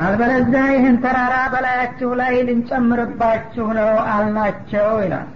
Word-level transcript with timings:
አልበለዚያ 0.00 0.62
ይህን 0.72 0.96
ተራራ 1.02 1.34
በላያችሁ 1.52 2.10
ላይ 2.20 2.34
ልንጨምርባችሁ 2.48 3.66
ነው 3.78 3.90
አልናቸው 4.12 4.88
ይላል። 5.02 5.26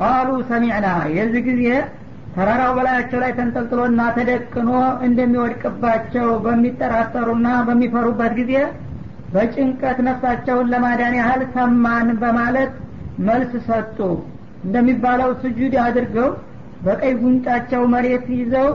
ቃሉ 0.00 0.28
ሰሚዕና 0.48 0.86
የዚህ 1.16 1.42
ጊዜ 1.48 1.66
ተራራው 2.36 2.72
በላያቸው 2.76 3.18
ላይ 3.24 3.32
ተንጠልጥሎና 3.36 4.00
ተደቅኖ 4.16 4.70
እንደሚወድቅባቸው 5.06 6.28
በሚጠራጠሩና 6.44 7.48
በሚፈሩበት 7.68 8.32
ጊዜ 8.40 8.54
በጭንቀት 9.34 9.98
ነፍሳቸውን 10.08 10.70
ለማዳን 10.72 11.14
ያህል 11.20 11.42
ሰማን 11.54 12.08
በማለት 12.22 12.72
መልስ 13.28 13.52
ሰጡ። 13.68 13.98
እንደሚባለው 14.64 15.30
ስጁድ 15.42 15.74
አድርገው 15.84 16.28
በቀይ 16.84 17.12
ጉንጫቸው 17.22 17.82
መሬት 17.94 18.26
ይዘው 18.36 18.68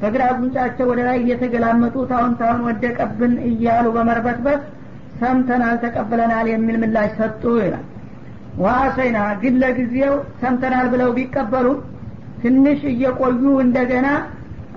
በግራ 0.00 0.22
ጉንጫቸው 0.38 0.86
ወደ 0.90 1.00
ላይ 1.06 1.16
እየተገላመጡ 1.20 1.94
ታሁን 2.10 2.32
ታሁን 2.40 2.60
ወደቀብን 2.66 3.34
እያሉ 3.48 3.86
በመርበትበት 3.94 4.62
ሰምተናል 5.20 5.76
ተቀብለናል 5.82 6.46
የሚል 6.52 6.76
ምላሽ 6.82 7.12
ሰጡ 7.18 7.42
ይላል። 7.60 7.84
ዋአሰይና 8.58 9.18
ግን 9.42 9.54
ለጊዜው 9.62 10.14
ሰምተናል 10.42 10.86
ብለው 10.92 11.10
ቢቀበሉ 11.16 11.66
ትንሽ 12.42 12.80
እየቆዩ 12.92 13.42
እንደገና 13.64 14.08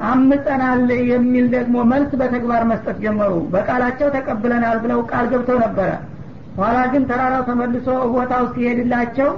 አምፀናል 0.10 0.82
የሚል 1.12 1.46
ደግሞ 1.56 1.78
መልስ 1.92 2.12
በተግባር 2.20 2.64
መስጠት 2.72 2.98
ጀመሩ። 3.04 3.34
በቃላቸው 3.54 4.10
ተቀብለናል 4.16 4.78
ብለው 4.84 5.00
ቃል 5.12 5.26
ገብተው 5.32 5.58
ነበረ። 5.66 5.90
ኋላ 6.60 6.78
ግን 6.94 7.04
ተራራው 7.10 7.44
ተመልሶ 7.50 7.88
ቦታው 8.14 8.46
ሲሄድላቸው 8.54 9.30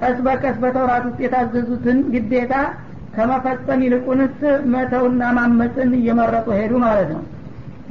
ቀስ 0.00 0.18
በቀስ 0.26 0.56
በተውራት 0.62 1.04
ውስጥ 1.08 1.18
የታዘዙትን 1.24 1.98
ግዴታ 2.14 2.54
ከመፈጸም 3.14 3.80
ይልቁንስ 3.84 4.38
መተውና 4.74 5.22
ማመፅን 5.38 5.92
እየመረጡ 5.98 6.46
ሄዱ 6.58 6.72
ማለት 6.84 7.08
ነው 7.14 7.22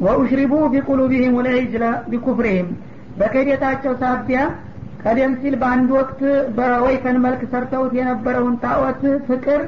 ወኡሽሪቡ 0.05 0.53
ቢቁሉቢህም 0.73 1.35
ልዒጅለ 1.45 1.83
ቢኩፍሪህም 2.11 2.67
በክህደታቸው 3.19 3.93
ሳቢያ 4.01 4.39
ቀደም 5.03 5.31
ሲል 5.41 5.55
በአንድ 5.61 5.89
ወቅት 5.97 6.19
በወይፈን 6.57 7.17
መልክ 7.25 7.41
ሰርተውት 7.51 7.93
የነበረውን 7.97 8.55
ጣዖት 8.63 9.01
ፍቅር 9.27 9.61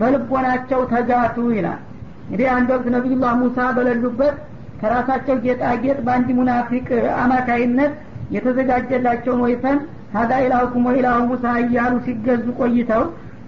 በልቦናቸው 0.00 0.80
ተጋቱ 0.92 1.36
ይላል። 1.56 1.80
እንግዲህ 2.24 2.48
አንድ 2.56 2.68
ወቅት 2.74 2.86
ነቢዩላህ 2.96 3.32
ሙሳ 3.42 3.58
በሌሉበት 3.76 4.36
ከራሳቸው 4.80 5.36
ጌጣጌጥ 5.44 5.98
በአንድ 6.06 6.28
ሙናፊቅ 6.38 6.88
አማካይነት 7.22 7.92
የተዘጋጀላቸውን 8.34 9.40
ወይፈን 9.46 9.78
ሀዳ 10.14 10.32
ኢላሁኩም 10.44 10.84
ወኢላሁ 10.88 11.18
ሙሳ 11.30 11.46
እያሉ 11.62 11.94
ሲገዙ 12.06 12.46
ቆይተው 12.60 13.02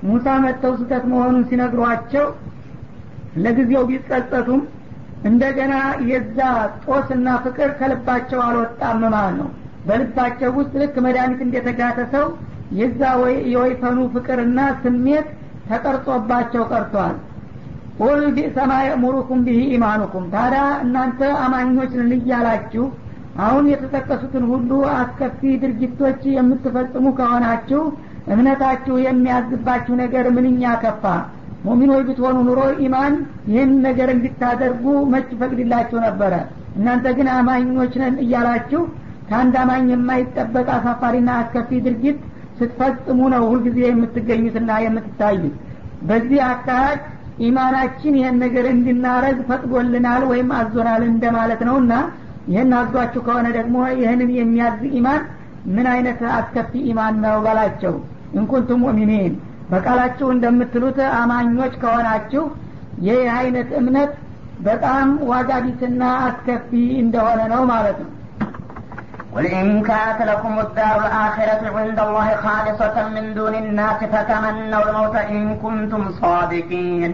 ሙሳ 0.09 0.27
መጥተው 0.45 0.73
ስህተት 0.79 1.05
መሆኑን 1.13 1.43
ሲነግሯቸው 1.51 2.27
ለጊዜው 3.45 3.83
ቢጸጸቱም 3.91 4.61
እንደገና 5.29 5.75
የዛ 6.11 6.39
ጦስና 6.85 7.29
ፍቅር 7.45 7.71
ከልባቸው 7.79 8.41
አልወጣም 8.45 9.03
ማለት 9.15 9.35
ነው። 9.41 9.49
በልባቸው 9.87 10.51
ውስጥ 10.59 10.73
ልክ 10.83 10.95
መድኃኒት 11.05 11.41
እንደተጋተ 11.47 11.99
ሰው 12.15 12.27
የዛ 12.79 13.03
የወይፈኑ 13.53 13.99
ፍቅርና 14.15 14.61
ስሜት 14.83 15.29
ተቀርጾባቸው 15.71 16.63
ቀርቷል። 16.73 17.17
ቁል 18.01 18.21
ቢእሰማ 18.37 18.73
የእሙሩኩም 18.85 19.41
ብሂ 19.47 19.59
ኢማኑኩም። 19.77 20.27
ታዲያ 20.35 20.63
እናንተ 20.85 21.21
አማኞች 21.45 21.91
ነን 21.99 22.13
እያላችሁ 22.19 22.85
አሁን 23.41 23.65
የተጠቀሱትን 23.73 24.45
ሁሉ 24.53 24.71
አስከፊ 24.95 25.51
ድርጊቶች 25.63 26.23
የምትፈጽሙ 26.37 27.07
ከሆናችሁ 27.19 27.83
እምነታችሁ 28.33 28.95
የሚያዝባችሁ 29.05 29.95
ነገር 30.03 30.25
ምንኛ 30.37 30.73
ከፋ 30.83 31.05
ሙሚኖች 31.65 32.03
ብትሆኑ 32.09 32.37
ኑሮ 32.47 32.61
ኢማን 32.85 33.15
ይህን 33.51 33.73
ነገር 33.87 34.09
እንድታደርጉ 34.15 34.85
መች 35.13 35.29
ፈቅድላችሁ 35.41 35.99
ነበረ? 36.07 36.33
እናንተ 36.77 37.07
ግን 37.19 37.29
አማኞች 37.35 37.95
ነን 38.03 38.17
እያላችሁ 38.25 38.83
ከአንድ 39.29 39.55
አማኝ 39.63 39.87
የማይጠበቅ 39.93 40.67
አሳፋሪና 40.77 41.31
አስከፊ 41.41 41.81
ድርጊት 41.87 42.19
ስትፈጽሙ 42.59 43.19
ነው 43.35 43.43
ሁልጊዜ 43.51 43.79
የምትገኙትና 43.87 44.71
የምትታዩት። 44.85 45.55
በዚህ 46.09 46.41
አካሄድ 46.49 47.01
ኢማናችን 47.47 48.15
ይህን 48.19 48.37
ነገር 48.45 48.65
እንድናረግ 48.73 49.37
ፈቅዶልናል 49.49 50.23
ወይም 50.31 50.49
አዞናል 50.59 51.03
እንደማለት 51.11 51.61
ነው 51.69 51.77
እና 51.83 51.93
ይህን 52.51 52.73
አዟችሁ 52.79 53.21
ከሆነ 53.27 53.47
ደግሞ 53.59 53.77
ይህንን 54.01 54.31
የሚያዝ 54.39 54.81
ኢማን 54.99 55.23
ምን 55.75 55.87
አይነት 55.95 56.21
አስከፊ 56.37 56.73
ኢማን 56.91 57.15
ነው 57.25 57.39
በላቸው። 57.47 57.95
እንኩንቱም 58.35 58.83
ሙእሚኒን 58.85 59.33
በቃላችሁ 59.72 60.28
እንደምትሉት 60.36 61.00
አማኞች 61.22 61.74
ከሆናችሁ 61.84 62.44
ይህ 63.08 63.22
አይነት 63.40 63.70
እምነት 63.80 64.12
በጣም 64.68 65.08
ዋጋ 65.32 65.50
ቢስና 65.66 66.04
አስከፊ 66.28 66.72
እንደሆነ 67.06 67.42
ነው 67.56 67.64
ማለት 67.74 67.98
ነው 68.04 68.12
قل 69.36 69.46
إن 69.60 69.68
كانت 69.84 70.20
لكم 70.32 70.54
الدار 70.60 70.98
الآخرة 71.06 71.62
عند 71.80 72.00
الله 72.00 72.28
خالصة 72.46 72.96
من 73.16 73.26
دون 73.34 73.54
الناس 73.56 74.00
فتمنوا 74.14 74.82
الموت 74.84 75.16
إن 75.34 75.42
كنتم 75.64 76.02
صادقين 76.22 77.12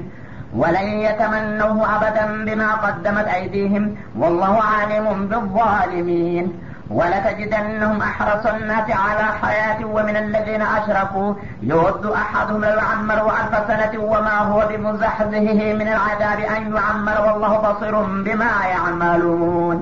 ولن 0.53 0.87
يتمنوه 1.07 1.77
أبدا 1.95 2.25
بما 2.47 2.69
قدمت 2.75 3.27
أيديهم 3.37 3.83
والله 4.21 4.53
عالم 4.71 5.05
بالظالمين 5.29 6.45
ولتجدنهم 6.91 7.97
أحرص 8.01 8.43
الناس 8.45 8.87
على 9.05 9.25
حياة 9.41 9.79
ومن 9.95 10.15
الذين 10.17 10.61
أشركوا 10.77 11.29
يود 11.63 12.03
أحدهم 12.21 12.61
لو 12.65 12.75
يعمر 12.83 13.19
ألف 13.39 13.53
سنة 13.69 13.93
وما 14.03 14.37
هو 14.49 14.59
بمزحزحه 14.69 15.59
من 15.79 15.87
العذاب 15.95 16.39
أن 16.55 16.61
يعمر 16.75 17.17
والله 17.25 17.53
بصير 17.67 17.95
بما 18.25 18.53
يعملون 18.75 19.77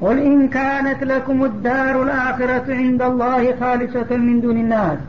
قل 0.00 0.16
إن 0.30 0.48
كانت 0.48 1.00
لكم 1.12 1.38
الدار 1.44 1.94
الآخرة 2.02 2.66
عند 2.80 3.02
الله 3.10 3.42
خالصة 3.60 4.10
من 4.26 4.36
دون 4.44 4.58
الناس 4.64 5.00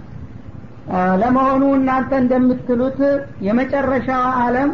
ለመሆኑ 1.22 1.64
እናንተ 1.80 2.12
እንደምትሉት 2.22 3.00
የመጨረሻ 3.48 4.08
አለም 4.44 4.70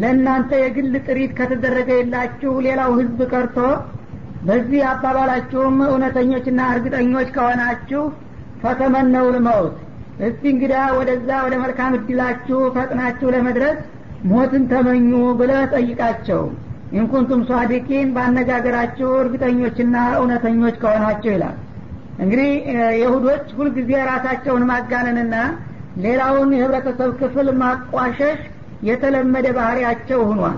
ለእናንተ 0.00 0.50
የግል 0.62 0.94
ጥሪት 1.06 1.32
ከተደረገ 1.38 1.90
የላችሁ 1.98 2.52
ሌላው 2.66 2.90
ህዝብ 3.00 3.20
ቀርቶ 3.32 3.56
በዚህ 4.47 4.81
አባባላችሁም 4.89 5.77
እውነተኞችና 5.87 6.59
እርግጠኞች 6.73 7.29
ከሆናችሁ 7.35 8.01
ፈተመነው 8.61 9.25
ልመውት 9.35 9.75
እስቲ 10.19 10.43
እንግዳ 10.53 10.75
ወደዛ 10.97 11.29
ወደ 11.45 11.55
መልካም 11.61 11.93
እድላችሁ 11.97 12.59
ፈጥናችሁ 12.75 13.27
ለመድረስ 13.35 13.77
ሞትን 14.31 14.63
ተመኙ 14.71 15.09
ብለህ 15.39 15.61
ጠይቃቸው። 15.73 16.41
ኢንኩንቱም 16.99 17.41
ሷዲቂን 17.49 18.07
በአነጋገራችሁ 18.15 19.09
እርግጠኞችና 19.21 19.97
እውነተኞች 20.19 20.75
ከሆናቸው 20.81 21.31
ይላል። 21.35 21.57
እንግዲህ 22.23 22.49
የሁዶች 23.01 23.45
ሁልጊዜ 23.57 23.91
ራሳቸውን 24.09 24.63
ማጋነንና 24.71 25.35
ሌላውን 26.03 26.49
የህብረተሰብ 26.55 27.11
ክፍል 27.21 27.47
ማቋሸሽ 27.61 28.39
የተለመደ 28.89 29.47
ባህሪያቸው 29.57 30.19
ሁኗል 30.29 30.57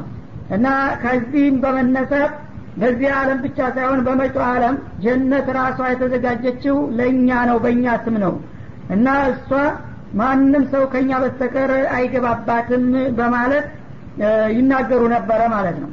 እና 0.56 0.68
ከዚህም 1.04 1.56
በመነሳት 1.64 2.34
በዚህ 2.80 3.10
ዓለም 3.16 3.40
ብቻ 3.46 3.60
ሳይሆን 3.76 4.00
በመጪው 4.06 4.44
ዓለም 4.50 4.76
ጀነት 5.04 5.48
ራሷ 5.58 5.80
የተዘጋጀችው 5.92 6.78
ለእኛ 6.98 7.40
ነው 7.50 7.58
በእኛ 7.64 7.96
ስም 8.04 8.16
ነው። 8.24 8.34
እና 8.96 9.08
እሷ 9.32 9.50
ማንም 10.20 10.64
ሰው 10.72 10.84
ከኛ 10.94 11.10
በስተቀር 11.24 11.72
አይገባባትም 11.96 12.86
በማለት 13.20 13.68
ይናገሩ 14.56 15.02
ነበረ 15.16 15.42
ማለት 15.54 15.78
ነው። 15.84 15.92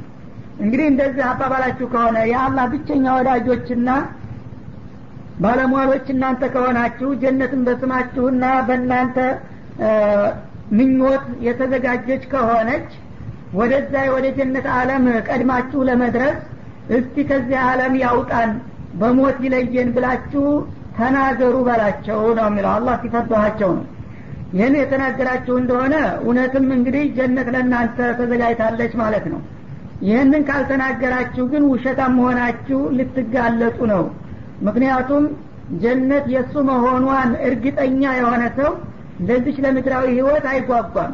እንግዲህ 0.59 0.87
እንደዚህ 0.91 1.23
አባባላችሁ 1.29 1.85
ከሆነ 1.93 2.17
የአላህ 2.31 2.65
ብቸኛ 2.73 3.05
ወዳጆችና 3.17 3.89
ባለሟሎች 5.43 6.05
እናንተ 6.13 6.43
ከሆናችሁ 6.53 7.09
ጀነትን 7.21 7.61
በስማችሁና 7.67 8.45
በእናንተ 8.67 9.17
ምኞት 10.77 11.25
የተዘጋጀች 11.45 12.23
ከሆነች 12.33 12.89
ወደዛ 13.59 13.93
ወደ 14.15 14.25
ጀነት 14.37 14.65
አለም 14.75 15.05
ቀድማችሁ 15.29 15.79
ለመድረስ 15.89 16.39
እስቲ 16.89 17.15
ከዚህ 17.29 17.59
አለም 17.65 17.93
ያውጣን 18.03 18.51
በሞት 18.99 19.37
ይለየን 19.45 19.89
ብላችሁ 19.95 20.45
ተናገሩ 20.97 21.55
በላቸው 21.67 22.19
ነው 22.37 22.45
የሚለው። 22.47 22.71
አላህ 22.75 22.95
ሲፈቷቸው 23.03 23.71
ነው። 23.77 23.85
ይህን 24.53 24.75
የተናገራችሁ 24.79 25.55
እንደሆነ 25.59 25.95
እውነትም 26.21 26.65
እንግዲህ 26.77 27.03
ጀነት 27.17 27.47
ለእናንተ 27.55 27.97
ተዘጋጅታለች 28.19 28.93
ማለት 29.01 29.25
ነው። 29.33 29.41
ይህንን 30.01 30.43
ካልተናገራችሁ 30.47 31.43
ግን 31.51 31.63
ውሸታም 31.71 32.13
መሆናችሁ 32.17 32.79
ልትጋለጡ 32.97 33.79
ነው። 33.93 34.03
ምክንያቱም 34.67 35.23
ጀነት 35.81 36.25
የእሱ 36.33 36.53
መሆኗን 36.69 37.31
እርግጠኛ 37.47 38.01
የሆነ 38.19 38.43
ሰው 38.57 38.71
ለዚች 39.27 39.57
ለምድራዊ 39.65 40.05
ህይወት 40.17 40.45
አይጓጓም። 40.51 41.11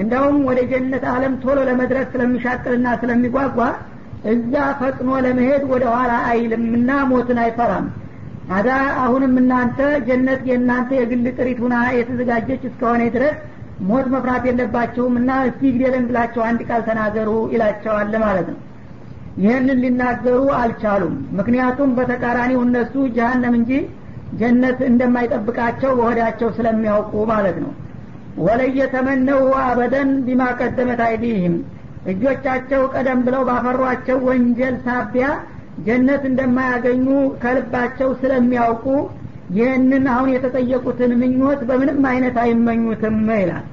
እንደውም 0.00 0.36
ወደ 0.48 0.60
ጀነት 0.70 1.04
አለም 1.12 1.34
ቶሎ 1.42 1.58
ለመድረስ 1.68 2.06
ስለሚሻቅልና 2.12 2.88
ስለሚጓጓ 3.00 3.58
እዛ 4.32 4.52
ፈጥኖ 4.78 5.10
ለመሄድ 5.24 5.62
ወደ 5.72 5.84
ኋላ 5.94 6.12
አይልምና 6.30 6.90
ሞትን 7.10 7.38
አይፈራም። 7.42 7.86
አዳ 8.56 8.68
አሁንም 9.02 9.34
እናንተ 9.40 9.78
ጀነት 10.06 10.40
የእናንተ 10.50 10.90
የግል 10.98 11.26
ጥሪት 11.36 11.58
ሁና 11.64 11.76
የተዘጋጀች 11.98 12.62
እስከሆነ 12.68 13.02
ድረስ 13.16 13.36
ሞት 13.88 14.06
መፍራት 14.14 14.44
የለባቸውም 14.48 15.14
እና 15.20 15.30
እስቲ 15.48 15.62
ግደለን 15.74 16.04
ብላቸው 16.08 16.42
አንድ 16.46 16.60
ቃል 16.68 16.82
ተናገሩ 16.88 17.30
ይላቸዋል 17.52 18.14
ማለት 18.24 18.48
ነው። 18.52 18.58
ይህንን 19.38 19.80
ሊናገሩ 19.84 20.38
አልቻሉም። 20.60 21.16
ምክንያቱም 21.38 21.90
በተቃራኒው 21.98 22.60
እነሱ 22.66 22.94
ጀሀነም 23.16 23.54
እንጂ 23.58 23.72
ጀነት 24.40 24.78
እንደማይጠብቃቸው 24.88 25.90
በሆዳቸው 25.98 26.48
ስለሚያውቁ 26.56 27.12
ማለት 27.30 27.58
ነው። 27.64 27.70
ወለየተመነው 28.46 29.42
አበደን 29.62 30.10
ቢማ 30.26 30.42
ቀደመት 30.58 31.00
አይዲህም 31.06 31.54
እጆቻቸው 32.08 32.82
ቀደም 32.94 33.20
ብለው 33.26 33.42
ባፈሯቸው 33.48 34.18
ወንጀል 34.28 34.76
ሳቢያ 34.84 35.26
ጀነት 35.86 36.22
እንደማያገኙ 36.30 37.06
ከልባቸው 37.42 38.10
ስለሚያውቁ 38.20 38.84
ይህንን 39.56 40.04
አሁን 40.12 40.30
የተጠየቁትን 40.34 41.12
ምኞት 41.20 41.60
በምንም 41.68 42.00
አይነት 42.10 42.36
አይመኙትም 42.42 43.18
ይላል። 43.34 43.66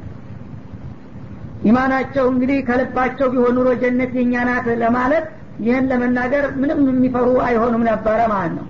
ኢማናቸው 1.70 2.26
እንግዲህ 2.32 2.60
ከልባቸው 2.68 3.28
ቢሆን 3.34 3.56
ኑሮ 3.58 3.70
ጀነት 3.82 4.14
ናት 4.48 4.68
ለማለት 4.82 5.26
ይህን 5.66 5.86
ለመናገር 5.92 6.46
ምንም 6.62 6.80
የሚፈሩ 6.90 7.28
አይሆኑም 7.48 7.84
ነበረ 7.90 8.20
ማለት 8.34 8.54
ነው። 8.58 8.66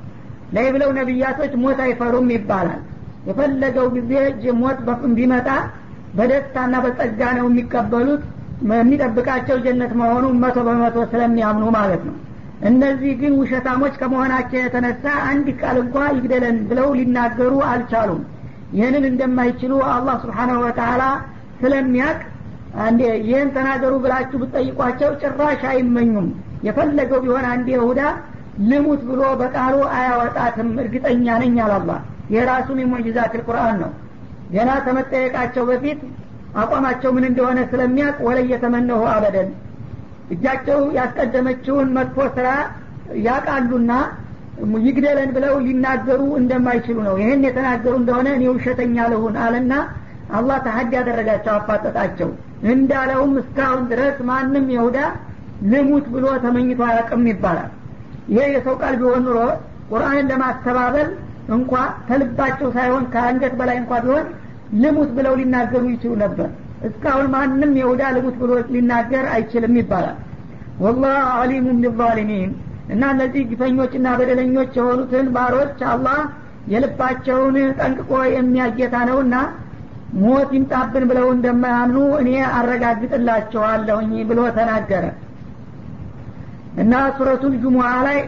ላይ 0.55 0.67
ብለው 0.73 0.89
ነቢያቶች 0.97 1.53
ሞት 1.63 1.79
አይፈሩም 1.85 2.27
ይባላል። 2.35 2.81
የፈለገው 3.29 3.87
ጊዜ 3.95 4.11
ሞት 4.61 4.79
ቢመጣ 5.17 5.47
በደስታና 6.17 6.75
በጸጋ 6.83 7.21
ነው 7.37 7.45
የሚቀበሉት 7.49 8.21
የሚጠብቃቸው 8.75 9.57
ጀነት 9.65 9.91
መሆኑ 10.01 10.25
መቶ 10.41 10.57
በመቶ 10.67 10.97
ስለሚያምኑ 11.11 11.65
ማለት 11.77 12.03
ነው። 12.09 12.15
እነዚህ 12.69 13.11
ግን 13.21 13.33
ውሸታሞች 13.39 13.93
ከመሆናቸው 14.01 14.59
የተነሳ 14.61 15.05
አንድ 15.29 15.47
ቃል 15.61 15.77
እንኳ 15.81 16.05
ይግደለን 16.15 16.57
ብለው 16.69 16.87
ሊናገሩ 16.99 17.53
አልቻሉም። 17.71 18.21
ይህንን 18.77 19.03
እንደማይችሉ 19.09 19.73
አላህ 19.91 20.15
ስብሓናሁ 20.23 20.59
ወተላ 20.65 21.03
ስለሚያቅ 21.59 22.17
አንዴ 22.85 23.01
ይህን 23.25 23.49
ተናገሩ 23.55 23.93
ብላችሁ 24.03 24.37
ብትጠይቋቸው 24.41 25.11
ጭራሽ 25.21 25.61
አይመኙም። 25.71 26.27
የፈለገው 26.67 27.19
ቢሆን 27.25 27.45
አንድ 27.51 27.67
ይሁዳ 27.73 28.01
ልሙት 28.69 29.01
ብሎ 29.09 29.21
በቃሉ 29.41 29.75
አያወጣትም። 29.97 30.69
እርግጠኛ 30.83 31.25
ነኝ 31.41 31.55
አላላ 31.65 31.91
የራሱ 32.35 32.67
ሚሙዕጅዛት 32.79 33.33
ልቁርአን 33.39 33.75
ነው። 33.83 33.91
ገና 34.53 34.71
ከመጠየቃቸው 34.85 35.63
በፊት 35.69 35.99
አቋማቸው 36.55 37.09
ምን 37.15 37.25
እንደሆነ 37.29 37.59
ስለሚያውቅ 37.71 38.17
ወላይ 38.27 38.45
የተመነሁ 38.51 39.01
አበደን። 39.13 39.49
እጃቸው 40.33 40.79
ያስቀደመችውን 40.97 41.89
መጥፎ 41.97 42.17
ስራ 42.35 42.47
ያቃሉና 43.25 43.91
ይግደለን 44.85 45.29
ብለው 45.35 45.55
ሊናገሩ 45.65 46.21
እንደማይችሉ 46.39 46.97
ነው። 47.07 47.15
ይህን 47.21 47.41
የተናገሩ 47.47 47.93
እንደሆነ 48.01 48.27
እኔ 48.37 48.43
ውሸተኛ 48.51 48.97
ልሁን 49.13 49.35
አለና 49.45 49.73
አላህ 50.31 50.57
ተሀድ 50.65 50.91
ያደረጋቸው 50.97 51.53
አፋጠጣቸው። 51.55 52.29
እንዳለውም 52.71 53.33
እስካሁን 53.41 53.83
ድረስ 53.91 54.17
ማንም 54.29 54.65
ይሁዳ 54.75 54.99
ልሙት 55.71 56.05
ብሎ 56.13 56.25
ተመኝቶ 56.43 56.79
አያቅም 56.87 57.25
ይባላል። 57.31 57.69
ይሄ 58.31 58.45
የሰው 58.55 58.75
ቃል 58.81 58.95
ቢሆን 59.01 59.23
ኑሮ 59.27 59.39
ቁርአንን 59.89 60.29
ለማስተባበል 60.31 61.09
እንኳ 61.55 61.73
ከልባቸው 62.07 62.69
ሳይሆን 62.75 63.03
ከአንገት 63.13 63.53
በላይ 63.59 63.77
እንኳ 63.81 63.99
ቢሆን 64.05 64.25
ልሙት 64.81 65.09
ብለው 65.17 65.33
ሊናገሩ 65.39 65.83
ይችሉ 65.93 66.13
ነበር። 66.23 66.49
እስካሁን 66.87 67.27
ማንም 67.33 67.73
የሁዳ 67.79 68.03
ልሙት 68.15 68.35
ብሎ 68.41 68.53
ሊናገር 68.73 69.25
አይችልም 69.33 69.75
ይባላል። 69.79 70.17
ወላህ 70.79 71.17
አሊሙም 71.35 71.77
ቢዛሊሚን። 71.85 72.51
እና 72.89 73.03
እነዚህ 73.13 73.43
ግፈኞችና 73.51 74.07
በደለኞች 74.19 74.73
የሆኑትን 74.79 75.27
ባሮች 75.35 75.79
አላህ 75.91 76.17
የልባቸውን 76.73 77.55
ጠንቅቆ 77.79 78.11
የሚያጌታ 78.33 78.95
ነውና 79.09 79.35
ሞት 80.21 80.49
ይምጣብን 80.55 81.03
ብለው 81.09 81.27
እንደማያምኑ 81.33 81.97
እኔ 82.21 82.29
አረጋግጥላቸዋለሁኝ 82.57 84.11
ብሎ 84.29 84.39
ተናገረ። 84.57 85.05
እና 86.81 86.93
ሱረቱል 87.17 87.53
ጁሙዓ 87.63 87.89
ላይ 88.07 88.19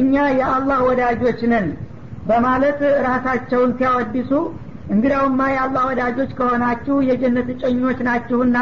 እኛ 0.00 0.14
የአላህ 0.38 0.78
ወዳጆች 0.88 1.40
ነን 1.52 1.66
በማለት 2.28 2.80
ራሳቸውን 3.06 3.70
ሲያወድሱ 3.78 4.30
እንግዳውማ 4.92 5.40
የአላህ 5.52 5.82
ወዳጆች 5.90 6.30
ከሆናችሁ 6.38 6.96
የጀነት 7.08 7.48
እጨኞች 7.54 7.98
ናችሁና 8.08 8.56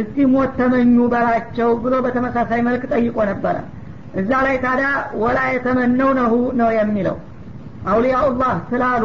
እስቲ 0.00 0.16
ሞት 0.32 0.50
ተመኙ 0.58 0.96
በላቸው 1.12 1.70
ብሎ 1.82 1.94
በተመሳሳይ 2.04 2.60
መልክ 2.66 2.82
ጠይቆ 2.92 3.16
ነበረ። 3.30 3.56
እዛ 4.20 4.30
ላይ 4.46 4.56
ታዲያ 4.64 4.88
ወላ 5.22 5.38
የተመነው 5.54 6.10
ነሁ 6.18 6.32
ነው 6.60 6.70
የሚለው። 6.78 7.16
አውሊያኡላህ 7.86 8.54
ስላሉ 8.70 9.04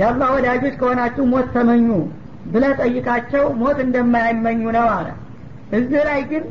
የአላህ 0.00 0.28
ወዳጆች 0.36 0.74
ከሆናችሁ 0.80 1.24
ሞት 1.32 1.48
ተመኙ 1.56 1.88
ብለ 2.52 2.64
ጠይቃቸው 2.80 3.44
ሞት 3.60 3.78
እንደማይመኙ 3.84 4.62
ነው 4.76 4.86
አለ። 4.94 5.08
እዚህ 5.76 6.00
ላይ 6.08 6.20
ግን 6.30 6.44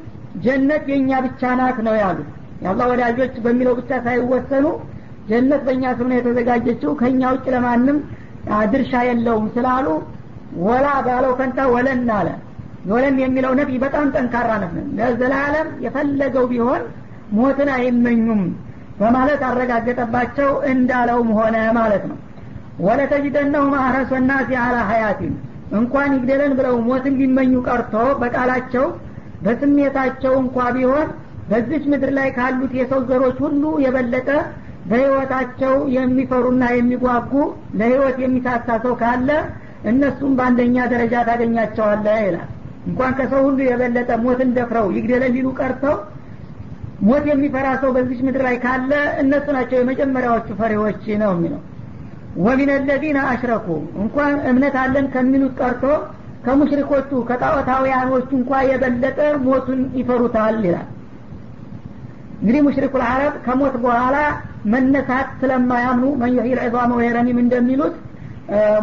ጀነት 0.45 0.83
የእኛ 0.91 1.19
ብቻ 1.25 1.51
ናት 1.59 1.77
ነው 1.87 1.95
ያሉት። 2.01 2.29
የአላህ 2.63 2.85
ወዳጆች 2.93 3.33
በሚለው 3.45 3.73
ብቻ 3.79 3.91
ሳይወሰኑ 4.05 4.65
ጀነት 5.29 5.61
በእኛ 5.67 5.83
ስም 5.97 6.07
ነው 6.11 6.17
የተዘጋጀችው። 6.19 6.91
ከእኛ 7.01 7.21
ውጭ 7.33 7.45
ለማንም 7.55 7.97
ድርሻ 8.71 8.93
የለውም 9.07 9.45
ስላሉ 9.55 9.87
ወላ 10.63 10.87
ባለው 11.05 11.31
ፈንታ 11.39 11.59
ወለን 11.73 12.09
አለ። 12.15 12.29
ወለን 12.91 13.15
የሚለው 13.21 13.51
ነቢይ 13.59 13.77
በጣም 13.83 14.07
ጠንካራ 14.15 14.49
ነፍ 14.63 14.73
ለዘላለም 14.97 15.67
የፈለገው 15.85 16.45
ቢሆን 16.51 16.81
ሞትን 17.37 17.69
አይመኙም 17.75 18.41
በማለት 18.99 19.41
አረጋገጠባቸው 19.49 20.49
እንዳለውም 20.71 21.29
ሆነ 21.37 21.55
ማለት 21.79 22.03
ነው። 22.09 22.17
ወለተጅደነሁም 22.85 23.73
አህረሶ 23.79 24.11
ናሲ 24.29 24.51
አላ 24.63 24.77
ሀያቲን 24.89 25.33
እንኳን 25.79 26.11
ይግደለን 26.15 26.53
ብለው 26.57 26.75
ሞትን 26.87 27.15
ሊመኙ 27.21 27.53
ቀርቶ 27.67 27.93
በቃላቸው 28.21 28.85
በስሜታቸው 29.45 30.33
እንኳ 30.41 30.57
ቢሆን 30.75 31.07
በዚች 31.49 31.83
ምድር 31.91 32.11
ላይ 32.17 32.27
ካሉት 32.35 32.73
የሰው 32.79 32.99
ዘሮች 33.09 33.37
ሁሉ 33.45 33.63
የበለጠ 33.85 34.29
በህይወታቸው 34.89 35.75
የሚፈሩና 35.95 36.63
የሚጓጉ 36.75 37.31
ለህይወት 37.79 38.17
የሚሳሳ 38.23 38.67
ሰው 38.83 38.93
ካለ 39.01 39.29
እነሱም 39.91 40.33
በአንደኛ 40.37 40.75
ደረጃ 40.93 41.13
ታገኛቸዋለህ 41.27 42.17
ይላል። 42.25 42.49
እንኳን 42.87 43.11
ከሰው 43.17 43.41
ሁሉ 43.47 43.59
የበለጠ 43.67 44.11
ሞትን 44.23 44.49
ደፍረው 44.57 44.87
ይግደለን 44.95 45.33
ሊሉ 45.35 45.47
ቀርተው 45.59 45.95
ሞት 47.01 47.23
የሚፈራ 47.29 47.67
ሰው 47.81 47.89
በዚች 47.95 48.19
ምድር 48.25 48.41
ላይ 48.47 48.55
ካለ 48.63 48.91
እነሱ 49.21 49.45
ናቸው 49.55 49.77
የመጀመሪያዎቹ 49.79 50.47
ፈሪዎች 50.59 51.03
ነው 51.21 51.31
የሚለው። 51.35 51.61
ወሚን 52.43 52.69
አለዚነ 52.75 53.17
አሽረኩ 53.31 53.67
እንኳን 54.03 54.35
እምነት 54.51 54.75
አለን 54.83 55.07
ከሚሉት 55.13 55.53
ቀርቶ 55.59 55.83
ከሙሽሪኮቹ 56.45 57.09
ከጣዖታውያኖቹ 57.29 58.29
እንኳ 58.39 58.61
የበለጠ 58.69 59.19
ሞቱን 59.45 59.81
ይፈሩታል 59.99 60.57
ይላል። 60.67 60.87
እንግዲህ 62.39 62.61
ሙሽሪኩ 62.67 62.93
ልአረብ 63.01 63.35
ከሞት 63.45 63.75
በኋላ 63.83 64.15
መነሳት 64.71 65.29
ስለማያምኑ 65.39 66.05
መን 66.21 66.31
ዩሕይ 66.37 66.53
ልዕዛመ 66.59 66.91
ወየረሚም 66.99 67.39
እንደሚሉት 67.43 67.95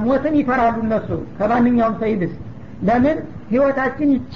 ሞትን 0.04 0.34
ይፈራሉ 0.40 0.76
እነሱ። 0.84 1.08
ከማንኛውም 1.38 1.96
ሰይብስ 2.02 2.32
ለምን? 2.88 3.16
ህይወታችን 3.50 4.08
ይቺ 4.14 4.34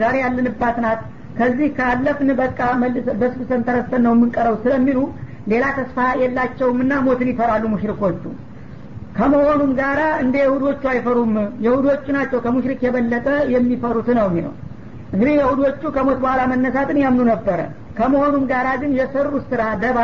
ዛሬ 0.00 0.14
ያለንባት 0.22 0.76
ናት። 0.84 1.00
ከዚህ 1.38 1.68
ካለፍን 1.78 2.30
በቃ 2.40 2.58
በስብሰን 3.20 3.62
ተረስተን 3.66 4.02
ነው 4.06 4.12
የምንቀረው 4.14 4.56
ስለሚሉ 4.64 4.98
ሌላ 5.48 5.64
ተስፋ 5.78 5.98
የላቸውምና 6.22 6.92
ሞትን 7.06 7.30
ይፈራሉ 7.32 7.64
ሙሽሪኮቹ። 7.72 8.22
ከመሆኑም 9.16 9.72
ጋራ 9.78 10.02
እንደ 10.22 10.36
የሁዶቹ 10.42 10.82
አይፈሩም። 10.92 11.32
የሁዶቹ 11.64 12.04
ናቸው 12.16 12.38
ከሙሽሪክ 12.44 12.80
የበለጠ 12.86 13.26
የሚፈሩት 13.54 14.08
ነው 14.18 14.26
የሚለው። 14.30 14.52
እንግዲህ 15.12 15.34
የሁዶቹ 15.40 15.82
ከሞት 15.96 16.18
በኋላ 16.22 16.42
መነሳትን 16.52 16.98
ያምኑ 17.02 17.22
ነበረ። 17.32 17.60
ከመሆኑም 17.98 18.44
ጋራ 18.52 18.68
ግን 18.82 18.92
የሰሩት 18.98 19.44
ስራ 19.50 19.62
ደባ 19.82 19.98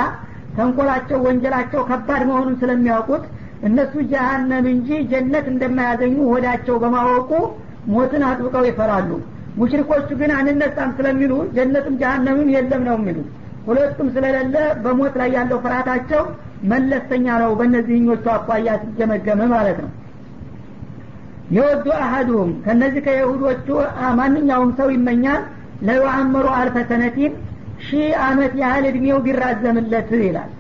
ተንኮላቸው 0.59 1.19
ወንጀላቸው 1.27 1.83
ከባድ 1.91 2.23
መሆኑን 2.29 2.55
ስለሚያውቁት 2.61 3.25
እነሱ 3.69 3.95
ጀሀነም 4.11 4.67
እንጂ 4.73 4.89
ጀነት 5.11 5.47
እንደማያገኙ 5.53 6.17
ሆዳቸው 6.31 6.77
በማወቁ 6.83 7.31
ሞትን 7.93 8.23
አጥብቀው 8.29 8.65
ይፈራሉ። 8.69 9.11
ሙሽሪኮቹ 9.59 10.09
ግን 10.21 10.31
አንነሳም 10.39 10.91
ስለሚሉ 10.99 11.33
ጀነትም 11.57 11.95
ጀሀነምም 12.03 12.49
የለም 12.55 12.83
ነው 12.89 12.97
የሚሉት 12.99 13.29
ሁለቱም 13.67 14.09
ስለሌለ 14.15 14.55
በሞት 14.85 15.15
ላይ 15.21 15.31
ያለው 15.37 15.59
ፍርሃታቸው 15.65 16.23
መለስተኛ 16.71 17.27
ነው። 17.43 17.51
በእነዚህኞቹ 17.59 18.25
አኳያ 18.35 18.69
ሲገመገም 18.83 19.41
ማለት 19.53 19.79
ነው። 19.85 19.91
የወዱ 21.57 21.87
አሀዱሁም 22.05 22.51
ከነዚህ 22.65 23.03
ከይሁዶቹ 23.07 23.69
ማንኛውም 24.19 24.71
ሰው 24.79 24.89
ይመኛል። 24.97 25.43
ለዩአመሩ 25.83 26.47
አልፈሰነቲን 26.57 27.33
ሺህ 27.87 28.09
አመት 28.27 28.53
ያህል 28.61 28.85
እድሜው 28.91 29.19
ቢራዘምለት 29.27 30.11
ይላል። 30.23 30.51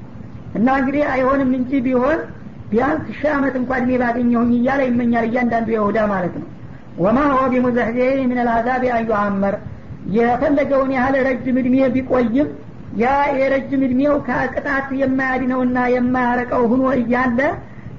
እና 0.58 0.68
እንግዲህ 0.80 1.02
አይሆንም 1.12 1.50
እንጂ 1.58 1.70
ቢሆን 1.87 2.18
ቢያንስ 2.70 3.06
ሺህ 3.12 3.30
አመት 3.37 3.54
እንኳ 3.60 3.70
እድሜ 3.80 3.90
ባገኘሁኝ 4.02 4.52
እያለ 4.58 4.80
ይመኛል 4.88 5.25
እያንዳንዱ 5.28 5.68
የሁዳ 5.75 5.98
ማለት 6.12 6.34
ነው። 6.40 6.48
ወማ 6.98 7.18
ሆ 7.32 7.40
ቢሙዘሕዚህ 7.52 8.22
ምን 8.30 8.38
ልአዛብ 8.40 8.84
አዩአመር 8.96 9.54
የፈለገውን 10.16 10.90
ያህል 10.96 11.14
ረጅም 11.28 11.56
እድሜ 11.60 11.76
ቢቆይም 11.94 12.48
ያ 12.98 13.06
የረጅም 13.38 13.82
እድሜው 13.87 14.14
ከቅጣት 14.28 14.87
የማያድነውና 15.00 15.78
የማያረቀው 15.94 16.62
ሁኖ 16.70 16.84
እያለ 17.00 17.40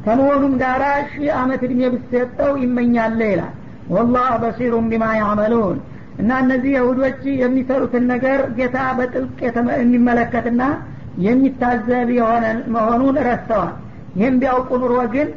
ከመሆኑም 0.05 0.53
ጋራ 0.61 0.83
ሺህ 1.11 1.29
አመት 1.39 1.61
እድሜ 1.67 1.81
ብሰጠው 1.93 2.51
ይመኛለ 2.63 3.19
ይላል። 3.31 3.53
ወላህ 3.89 4.29
በሲሩም 4.41 4.85
ቢማ 4.91 5.05
ያዕመሉን 5.19 5.77
እና 6.19 6.31
እነዚህ 6.43 6.71
የሁዶች 6.75 7.21
የሚሰሩትን 7.41 8.03
ነገር 8.11 8.39
ጌታ 8.57 8.77
በጥልቅ 8.97 9.39
የሚመለከትና 9.77 10.63
የሚታዘብ 11.25 12.09
የሆነ 12.17 12.45
መሆኑን 12.73 13.15
ረስተዋል። 13.27 13.71
ይህም 14.17 14.35
ቢያውቁ 14.41 14.69
ኑሮ 14.81 14.95
ግን 15.13 15.27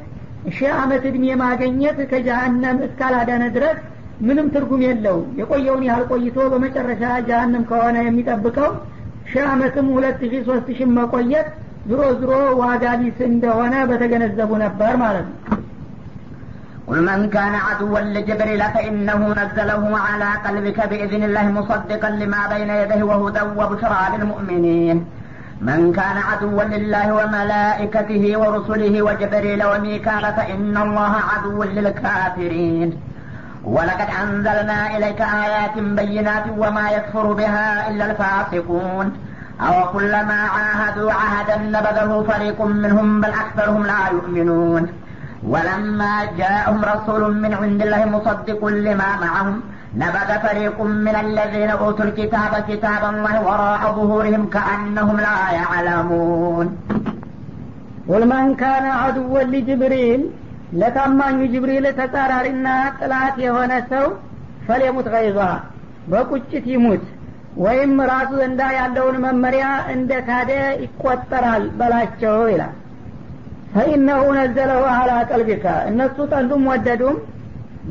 ሺህ 0.50 0.70
አመት 0.82 1.02
እድሜ 1.08 1.24
ማገኘት 1.42 1.98
ከጀሀነም 2.10 2.78
እስካላዳነ 2.86 3.44
ድረስ 3.56 3.78
ምንም 4.26 4.46
ትርጉም 4.54 4.82
የለውም። 4.86 5.28
የቆየውን 5.40 5.84
ያህል 5.88 6.04
ቆይቶ 6.12 6.38
በመጨረሻ 6.52 7.02
ጀሀነም 7.28 7.64
ከሆነ 7.70 7.96
የሚጠብቀው 8.06 8.70
ሺህ 9.30 9.44
አመትም 9.50 9.86
ሁለት 9.94 10.20
ሺህ 10.24 10.42
ሶስት 10.48 10.68
ሺህ 10.78 10.88
መቆየት 10.98 11.48
ዝሮ 11.88 12.00
ዝሮ 12.20 12.32
ዋጋ 12.60 12.84
ቢስ 13.00 13.18
እንደሆነ 13.28 13.74
በተገነዘቡ 13.90 14.50
ነበር 14.64 14.92
ማለት 15.02 15.26
ነው 15.30 15.38
قل 16.92 17.00
من 17.10 17.30
كان 17.30 17.54
عدوا 17.54 18.00
لجبريل 18.00 18.62
فإنه 18.74 19.20
نزله 19.40 19.98
على 20.06 20.30
قلبك 20.46 20.78
بإذن 20.90 21.22
الله 21.28 21.46
مصدقا 21.58 22.10
لما 22.10 22.42
بين 22.52 22.70
يديه 22.70 23.02
وهدى 23.02 23.42
وبشرى 23.58 24.02
للمؤمنين. 24.12 24.96
من 25.68 25.92
كان 25.92 26.16
عدوا 26.28 26.62
لله 26.62 27.06
وملائكته 27.18 28.24
ورسله 28.40 29.02
وجبريل 29.02 29.60
وميكال 29.64 30.24
فإن 30.38 30.76
الله 30.76 31.14
عدو 31.30 31.62
للكافرين. 31.62 32.88
ولقد 33.64 34.08
أنزلنا 34.22 34.96
إليك 34.96 35.20
آيات 35.20 35.76
بينات 35.78 36.46
وما 36.58 36.90
يكفر 36.90 37.32
بها 37.32 37.90
إلا 37.90 38.04
الفاسقون. 38.10 39.06
أو 39.66 39.92
كلما 39.92 40.40
عاهدوا 40.56 41.12
عهدا 41.12 41.56
نبذه 41.56 42.10
فريق 42.28 42.58
منهم 42.62 43.20
بل 43.20 43.32
أكثرهم 43.44 43.82
لا 43.86 44.02
يؤمنون. 44.12 45.01
ولما 45.43 46.15
جاءهم 46.37 46.79
رسول 46.93 47.21
من 47.43 47.51
عند 47.53 47.79
الله 47.81 48.01
مصدق 48.15 48.61
لما 48.85 49.09
معهم 49.23 49.55
نبذ 49.95 50.29
فريق 50.45 50.77
من 51.05 51.15
الذين 51.25 51.69
أوتوا 51.81 52.05
الكتاب 52.05 52.51
كتاب 52.69 53.01
الله 53.11 53.35
وراء 53.47 53.81
ظهورهم 53.97 54.43
كأنهم 54.55 55.17
لا 55.27 55.39
يعلمون 55.59 56.67
قل 58.09 58.21
من 58.33 58.45
كان 58.55 58.85
عدوا 59.01 59.41
لجبريل 59.53 60.21
ለታማኙ 60.79 61.37
ጅብሪል 61.51 61.85
ተጻራሪና 61.99 62.67
ጥላት 62.99 63.35
የሆነ 63.43 63.73
ሰው 63.91 64.05
ፈሌሙት 64.67 65.07
ገይዟ 65.13 65.37
በቁጭት 66.11 66.65
ይሙት 66.73 67.05
ወይም 67.65 67.93
ራሱ 68.11 68.31
ዘንዳ 68.41 68.61
ያለውን 68.79 69.15
መመሪያ 69.25 69.67
እንደ 69.93 70.11
ካደ 70.27 70.51
ይቆጠራል 70.83 71.63
በላቸው 71.79 72.35
ይላል 72.53 72.73
ፈኢነሁ 73.74 74.22
ነዘለሁ 74.36 74.82
አላ 74.92 75.10
ቀልቢከ። 75.30 75.66
እነሱ 75.90 76.16
ጠሉም 76.32 76.64
ወደዱም። 76.70 77.16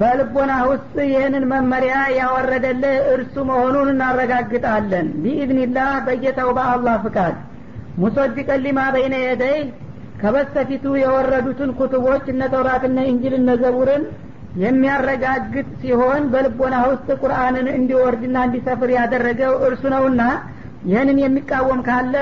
በልቦና 0.01 0.51
ውስጥ 0.69 0.93
ይህንን 1.09 1.45
መመሪያ 1.51 1.95
ያወረደልህ 2.17 2.97
እርሱ 3.13 3.35
መሆኑን 3.49 3.87
እናረጋግጣለን። 3.93 5.07
ቢኢዝኒላህ 5.23 5.89
በጌታው 6.05 6.49
በአላህ 6.57 6.95
ፍቃድ። 7.05 7.35
ሙሰድቀን 8.01 8.61
ሊማ 8.65 8.81
በይነ 8.95 9.15
የደይ። 9.23 9.59
ከበስተፊቱ 10.21 10.85
የወረዱትን 11.01 11.71
ኩትቦች 11.77 12.25
እነ 12.33 12.41
ተውራትና 12.53 12.97
እንጅል 13.11 13.33
እነ 13.39 13.51
ዘቡርን 13.61 14.03
የሚያረጋግጥ 14.63 15.67
ሲሆን 15.81 16.23
በልቦና 16.31 16.77
ውስጥ 16.89 17.09
ቁርአንን 17.21 17.67
እንዲወርድና 17.75 18.37
እንዲሰፍር 18.47 18.89
ያደረገው 18.97 19.53
እርሱ 19.67 19.83
ነውና 19.93 20.21
ይህንን 20.89 21.19
የሚቃወም 21.23 21.81
ካለ 21.87 22.15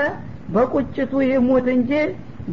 በቁጭቱ 0.54 1.12
ይሙት 1.28 1.66
እንጂ 1.76 1.92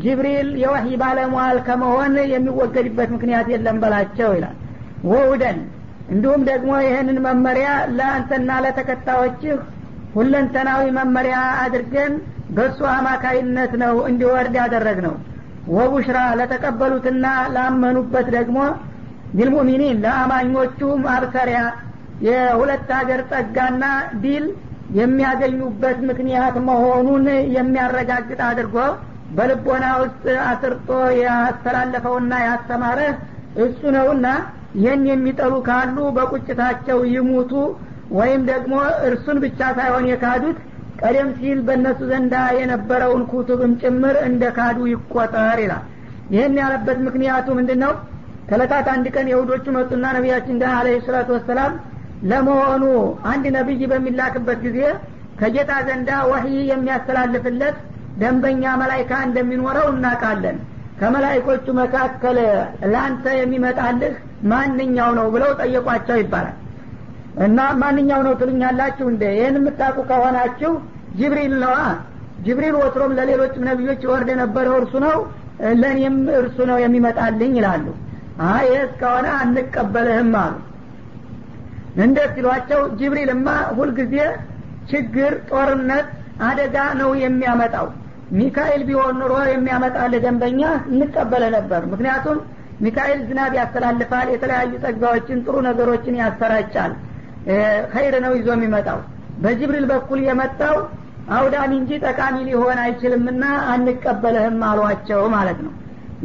ጅብሪል 0.04 0.50
የወህይ 0.62 0.94
ባለሟል 1.02 1.58
ከመሆን 1.68 2.14
የሚወገድበት 2.34 3.10
ምክንያት 3.16 3.48
የለም 3.54 3.78
በላቸው 3.84 4.32
ይላል። 4.38 4.58
ወውደን 5.12 5.60
እንዲሁም 6.14 6.42
ደግሞ 6.50 6.72
ይህንን 6.86 7.18
መመሪያ 7.26 7.70
ለአንተና 7.98 8.52
ለተከታዮችህ 8.66 9.58
ሁለንተናዊ 10.16 10.84
መመሪያ 10.98 11.38
አድርገን 11.64 12.14
በእሱ 12.56 12.80
አማካይነት 12.94 13.72
ነው 13.82 13.96
እንዲወርድ 14.10 14.56
ያደረግ 14.62 15.00
ነው 15.08 15.16
ወቡሽራ 15.76 16.20
ለተቀበሉትና 16.40 17.26
ላመኑበት 17.56 18.28
ደግሞ 18.38 18.60
ቢልሙእሚኒን 19.34 19.98
ለአማኞቹ 20.06 20.80
ማብሰሪያ 21.06 21.60
የሁለት 22.28 22.90
ሀገር 22.98 23.22
ጸጋና 23.32 23.84
ዲል 24.24 24.46
የሚያገኙበት 25.00 25.98
ምክንያት 26.10 26.56
መሆኑን 26.68 27.26
የሚያረጋግጥ 27.56 28.40
አድርጎ 28.50 28.78
በልቦና 29.36 29.86
ውስጥ 30.02 30.24
አስርጦ 30.46 30.90
ያስተላለፈውና 31.22 32.34
ያስተማረ 32.46 33.00
እሱ 33.64 33.82
ነውና 33.96 34.28
ይህን 34.80 35.04
የሚጠሉ 35.10 35.54
ካሉ 35.68 35.98
በቁጭታቸው 36.18 37.00
ይሙቱ 37.14 37.52
ወይም 38.18 38.42
ደግሞ 38.50 38.74
እርሱን 39.08 39.38
ብቻ 39.44 39.60
ሳይሆን 39.78 40.06
የካዱት 40.10 40.58
ቀደም 41.02 41.30
ሲል 41.38 41.60
በእነሱ 41.68 42.00
ዘንዳ 42.12 42.36
የነበረውን 42.60 43.24
ኩቱብም 43.32 43.74
ጭምር 43.82 44.16
እንደ 44.28 44.44
ካዱ 44.58 44.78
ይቆጠር 44.92 45.60
ይላል። 45.64 45.84
ይህን 46.34 46.56
ያለበት 46.62 46.98
ምክንያቱ 47.08 47.48
ምንድን 47.60 47.80
ነው 47.84 47.92
ከለታት 48.50 48.88
አንድ 48.94 49.06
ቀን 49.16 49.28
የሁዶቹ 49.32 49.66
መጡና 49.78 50.06
ነቢያችን 50.18 50.58
ጋር 50.62 50.74
አለ 50.78 50.88
ሰላቱ 51.08 51.30
ወሰላም 51.38 51.74
ለመሆኑ 52.30 52.84
አንድ 53.32 53.46
ነቢይ 53.58 53.82
በሚላክበት 53.92 54.60
ጊዜ 54.66 54.80
ከጌታ 55.42 55.72
ዘንዳ 55.88 56.12
ወህይ 56.32 56.56
የሚያስተላልፍለት 56.72 57.76
ደንበኛ 58.22 58.64
መላይካ 58.82 59.12
እንደሚኖረው 59.28 59.88
እናውቃለን። 59.94 60.58
ከመላይኮቹ 61.00 61.66
መካከል 61.80 62.38
ለአንተ 62.92 63.26
የሚመጣልህ 63.40 64.14
ማንኛው 64.52 65.10
ነው 65.18 65.28
ብለው 65.34 65.52
ጠየቋቸው 65.60 66.18
ይባላል። 66.22 66.56
እና 67.46 67.60
ማንኛው 67.82 68.22
ነው 68.28 68.34
ትሉኛላችሁ 68.40 69.06
እንደ 69.12 69.24
ይህን 69.34 69.58
የምታውቁ 69.60 70.00
ከሆናችሁ 70.10 70.72
ጅብሪል 71.20 71.54
ነዋ። 71.64 71.76
ጅብሪል 72.46 72.76
ወትሮም 72.82 73.12
ለሌሎችም 73.18 73.66
ነቢዮች 73.70 74.02
ወርድ 74.10 74.30
የነበረው 74.34 74.76
እርሱ 74.82 74.96
ነው 75.06 75.16
ለእኔም 75.82 76.18
እርሱ 76.40 76.58
ነው 76.70 76.78
የሚመጣልኝ 76.84 77.54
ይላሉ። 77.60 77.86
ይህ 78.64 78.82
እስከሆነ 78.84 79.28
አንቀበልህም 79.40 80.34
አሉ። 80.42 80.56
እንዴት 82.04 82.32
ሲሏቸው 82.36 82.82
ጅብሪልማ 83.00 83.48
ሁልጊዜ 83.78 84.16
ችግር 84.92 85.32
ጦርነት 85.50 86.10
አደጋ 86.48 86.76
ነው 87.00 87.10
የሚያመጣው 87.22 87.88
ሚካኤል 88.38 88.82
ቢሆን 88.88 89.16
ኑሮ 89.22 89.34
የሚያመጣልህ 89.50 90.22
ደንበኛ 90.26 90.62
እንቀበለ 90.92 91.44
ነበር። 91.56 91.82
ምክንያቱም 91.92 92.40
ሚካኤል 92.86 93.20
ዝናብ 93.28 93.52
ያስተላልፋል 93.60 94.28
የተለያዩ 94.34 94.72
ጸጋዎችን 94.84 95.40
ጥሩ 95.46 95.56
ነገሮችን 95.68 96.20
ያሰራጫል። 96.22 96.92
ኸይር 97.94 98.16
ነው 98.26 98.34
ይዞ 98.38 98.50
የሚመጣው። 98.56 99.00
በጅብሪል 99.44 99.86
በኩል 99.92 100.20
የመጣው 100.28 100.76
አውዳሚ 101.36 101.72
እንጂ 101.80 101.92
ጠቃሚ 102.06 102.36
ሊሆን 102.48 102.78
አይችልምና 102.84 103.44
አንቀበልህም 103.72 104.60
አሏቸው 104.70 105.22
ማለት 105.36 105.60
ነው። 105.66 105.74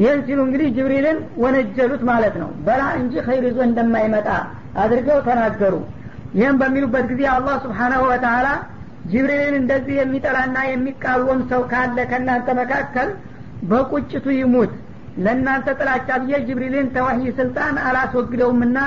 ይህን 0.01 0.21
ሲሉ 0.27 0.39
እንግዲህ 0.47 0.69
ጅብሪልን 0.77 1.19
ወነጀሉት 1.43 2.03
ማለት 2.11 2.35
ነው። 2.43 2.51
በላ 2.67 2.83
እንጂ 3.01 3.15
ኸይር 3.27 3.45
ይዞ 3.49 3.59
እንደማይመጣ 3.67 4.29
አድርገው 4.83 5.19
ተናገሩ። 5.27 5.75
ይህም 6.35 6.57
በሚሉበት 6.61 7.05
ጊዜ 7.11 7.23
አላህ 7.35 7.57
ስብሓናሁ 7.65 8.03
ወተላ 8.11 8.47
ጅብሪልን 9.11 9.55
እንደዚህ 9.61 9.97
የሚጠላና 9.99 10.57
የሚቃወም 10.67 11.41
ሰው 11.51 11.63
ካለ 11.71 11.99
ከእናንተ 12.11 12.49
መካከል 12.61 13.09
በቁጭቱ 13.71 14.27
ይሙት። 14.39 14.73
ለእናንተ 15.25 15.69
ጥላቻ 15.79 16.09
ብዬ 16.23 16.35
ጅብሪልን 16.47 16.87
ተወህይ 16.95 17.27
ስልጣን 17.39 17.75
አላስወግደውምና 17.89 18.79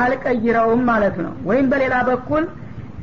አልቀይረውም 0.00 0.82
ማለት 0.90 1.16
ነው። 1.24 1.32
ወይም 1.48 1.66
በሌላ 1.72 1.94
በኩል 2.08 2.44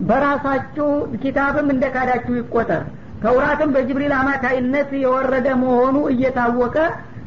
በራሳችሁ 0.07 0.87
ኪታብም 1.23 1.67
እንደ 1.73 1.83
ካዳችሁ 1.95 2.33
ይቆጠር። 2.39 2.83
ተውራትም 3.23 3.69
በጅብሪል 3.75 4.13
አማካይነት 4.19 4.89
የወረደ 5.03 5.47
መሆኑ 5.61 5.97
እየታወቀ 6.13 6.77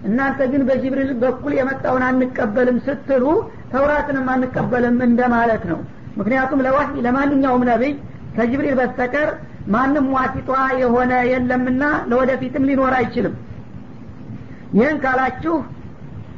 እናንተ 0.08 0.40
ግን 0.50 0.62
በጅብሪል 0.68 1.12
በኩል 1.22 1.52
የመጣውን 1.58 2.02
አንቀበልም 2.08 2.78
ስትሉ 2.86 3.24
ተውራትንም 3.72 4.26
አንቀበልም 4.34 4.98
እንደማለት 5.08 5.62
ነው። 5.70 5.78
ምክንያቱም 6.18 6.60
ለማንኛውም 7.06 7.64
ነቢይ 7.70 7.94
ከጅብሪል 8.36 8.74
በስተቀር 8.78 9.28
ማንም 9.74 10.06
ዋሲጧ 10.14 10.50
የሆነ 10.80 11.12
የለምና 11.30 11.82
ለወደፊትም 12.10 12.66
ሊኖር 12.68 12.94
አይችልም። 12.98 13.34
ይህን 14.76 14.98
ካላችሁ 15.04 15.54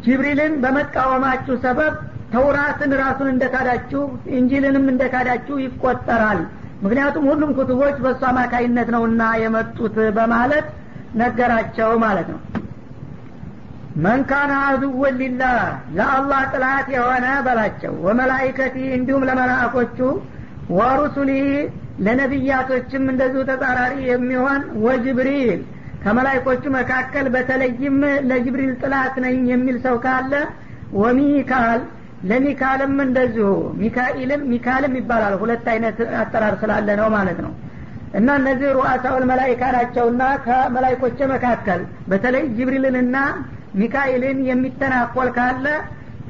ጅብሪልን 0.04 0.52
በመቃወማችሁ 0.62 1.54
ሰበብ 1.64 1.94
ተውራትን 2.32 2.90
ራሱን 3.00 3.28
እንደካዳችሁ 3.32 4.02
እንጂልንም 4.38 4.84
እንደካዳችሁ 4.92 5.56
ይቆጠራል። 5.64 6.40
ምክንያቱም 6.82 7.24
ሁሉም 7.30 7.50
ኩቱቦች 7.56 7.96
በእሱ 8.04 8.22
አማካይነት 8.30 8.88
ነውና 8.94 9.22
የመጡት 9.42 9.96
በማለት 10.18 10.66
ነገራቸው 11.22 11.90
ማለት 12.04 12.28
ነው። 12.34 12.40
መንካነ 14.04 14.52
አድወን 14.66 15.14
ሊላህ 15.20 15.56
ለአላህ 15.96 16.42
ጥላት 16.52 16.88
የሆነ 16.94 17.26
በላቸው። 17.46 17.94
ወመላይከቲ 18.06 18.76
እንዲሁም 18.98 19.26
ለመላእኮቹ 19.28 19.98
ወሩሱሊ 20.70 21.30
ለነቢያቶችም 22.04 23.04
እንደዚሁ 23.12 23.42
ተጻራሪ 23.48 23.94
የሚሆን 24.10 24.62
ወጅብሪል። 24.84 25.60
ከመላይኮቹ 26.02 26.64
መካከል 26.76 27.26
በተለይም 27.34 27.96
ለጅብሪል 28.30 28.72
ጥላት 28.82 29.14
ነኝ 29.24 29.38
የሚል 29.52 29.78
ሰው 29.86 29.96
ካለ 30.04 30.32
ወሚካል 30.98 31.80
ለሚካልም 32.28 32.94
እንደዚሁ 33.04 33.48
ሚካኤልም 33.82 34.42
ሚካልም 34.52 34.94
ይባላል። 35.00 35.34
ሁለት 35.42 35.66
አይነት 35.72 35.98
አጠራር 36.20 36.54
ስላለ 36.62 36.88
ነው 37.00 37.08
ማለት 37.16 37.38
ነው። 37.44 37.52
እና 38.18 38.28
እነዚህ 38.40 38.68
ሩአሳውል 38.76 39.24
መላይካ 39.30 39.62
ናቸውና 39.76 40.22
ከመላይኮች 40.46 41.18
መካከል 41.34 41.80
በተለይ 42.10 42.44
ጅብሪልንና 42.56 43.16
ሚካኤልን 43.80 44.38
የሚተናኮል 44.48 45.28
ካለ 45.36 45.66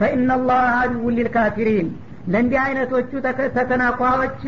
ፈኢናላህ 0.00 0.62
አድው 0.80 1.04
ሊልካፊሪን 1.16 1.88
ለእንዲህ 2.32 2.60
አይነቶቹ 2.64 3.10
ተተናኳዎች 3.56 4.40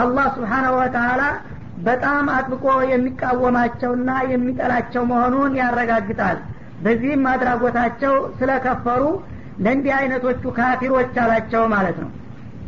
አላህ 0.00 0.26
ስብሓናሁ 0.36 0.74
ወተላ 0.80 1.22
በጣም 1.86 2.26
አጥብቆ 2.34 2.64
የሚቃወማቸውና 2.90 4.10
የሚጠላቸው 4.32 5.02
መሆኑን 5.10 5.54
ያረጋግጣል። 5.60 6.38
በዚህም 6.84 7.24
አድራጎታቸው 7.32 8.14
ስለከፈሩ 8.38 9.02
ለእንዲህ 9.64 9.92
አይነቶቹ 9.98 10.42
ካፊሮች 10.58 11.14
አላቸው 11.22 11.62
ማለት 11.74 11.98
ነው። 12.02 12.10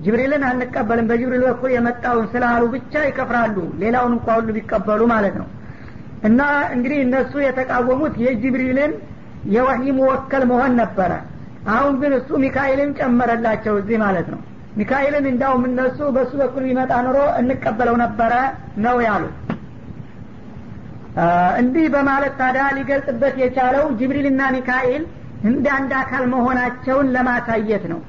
ጅብሪልን 0.05 0.43
አንቀበልም 0.49 1.07
በጅብሪል 1.11 1.43
በኩል 1.47 1.71
የመጣውን 1.75 2.27
ስላሉ 2.33 2.63
ብቻ 2.75 3.03
ይከፍራሉ 3.07 3.57
ሌላውን 3.81 4.13
እንኳ 4.17 4.27
ሁሉ 4.39 4.49
ቢቀበሉ 4.57 5.01
ማለት 5.13 5.35
ነው። 5.41 5.49
እና 6.29 6.41
እንግዲህ 6.75 6.99
እነሱ 7.07 7.33
የተቃወሙት 7.45 8.15
የጅብሪልን 8.25 8.93
የወህይ 9.55 9.91
መወከል 9.99 10.43
መሆን 10.51 10.73
ነበረ 10.81 11.13
አሁን 11.73 11.95
ግን 12.01 12.13
እሱ 12.19 12.31
ሚካኤልን 12.45 12.91
ጨመረላቸው 12.99 13.75
እዚህ 13.81 13.99
ማለት 14.05 14.29
ነው። 14.35 14.41
ሚካኤልን 14.79 15.25
እንዳውም 15.31 15.63
እነሱ 15.69 15.99
በእሱ 16.17 16.33
በኩል 16.41 16.63
ቢመጣ 16.69 16.93
ኑሮ 17.07 17.19
እንቀበለው 17.41 17.97
ነበረ 18.03 18.33
ነው 18.85 18.97
ያሉት። 19.07 19.37
እንዲህ 21.61 21.87
በማለት 21.95 22.35
ታዲያ 22.41 22.65
ሊገልጽበት 22.77 23.35
የቻለው 23.43 23.85
ጅብሪልና 24.01 24.43
ሚካኤል 24.57 25.03
እንደ 25.45 25.67
አንድ 25.77 25.93
አካል 26.01 26.25
መሆናቸውን 26.33 27.09
ለማሳየት 27.15 27.85
ነው። 27.93 28.01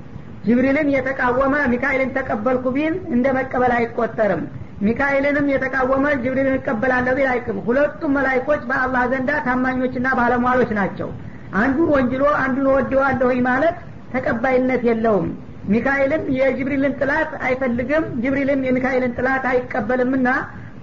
ጅብሪልን 0.46 0.88
የተቃወመ 0.96 1.56
ሚካኤልን 1.72 2.12
ተቀበልኩ 2.18 2.66
ቢል 2.76 2.94
እንደ 3.16 3.28
መቀበል 3.38 3.74
አይቆጠርም። 3.78 4.44
ሚካኤልንም 4.82 5.48
የተቃወመ 5.54 6.06
ጅብሪልን 6.24 6.56
እቀበላለሁ 6.60 7.14
ቢል 7.18 7.30
አይቅም። 7.34 7.58
ሁለቱም 7.66 8.14
መላይኮች 8.18 8.62
በአላህ 8.70 9.04
ዘንዳ 9.14 9.32
ታማኞችና 9.48 10.08
ባለሟሎች 10.20 10.72
ናቸው 10.80 11.10
አንዱን 11.58 11.90
ወንጅሎ 11.96 12.24
አንዱን 12.42 12.68
ወደዋለሁኝ 12.74 13.40
ማለት 13.48 13.76
ተቀባይነት 14.14 14.82
የለውም። 14.90 15.28
ሚካኤልም 15.70 16.24
የጅብሪልን 16.38 16.94
ጥላት 17.02 17.32
አይፈልግም 17.46 18.06
ጅብሪልም 18.24 18.62
የሚካኤልን 18.68 19.14
ጥላት 19.18 19.44
አይቀበልምና 19.52 20.28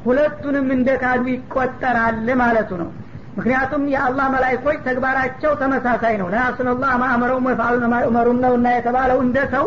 ሁለቱንም 0.04 0.66
እንደ 0.74 0.88
ካዱ 1.02 1.24
ይቆጠራል 1.32 2.28
ማለቱ 2.42 2.70
ነው። 2.82 2.90
ምክንያቱም 3.36 3.82
የአላህ 3.94 4.26
መላይኮች 4.34 4.78
ተግባራቸው 4.86 5.52
ተመሳሳይ 5.62 6.14
ነው። 6.20 6.28
ለያሱንላህ 6.34 6.92
ማእመረውም 7.02 7.48
ወይፋሉን 7.48 7.84
ማእመሩም 7.94 8.38
ነው 8.44 8.52
እና 8.58 8.68
የተባለው 8.76 9.18
እንደ 9.26 9.38
ሰው 9.54 9.66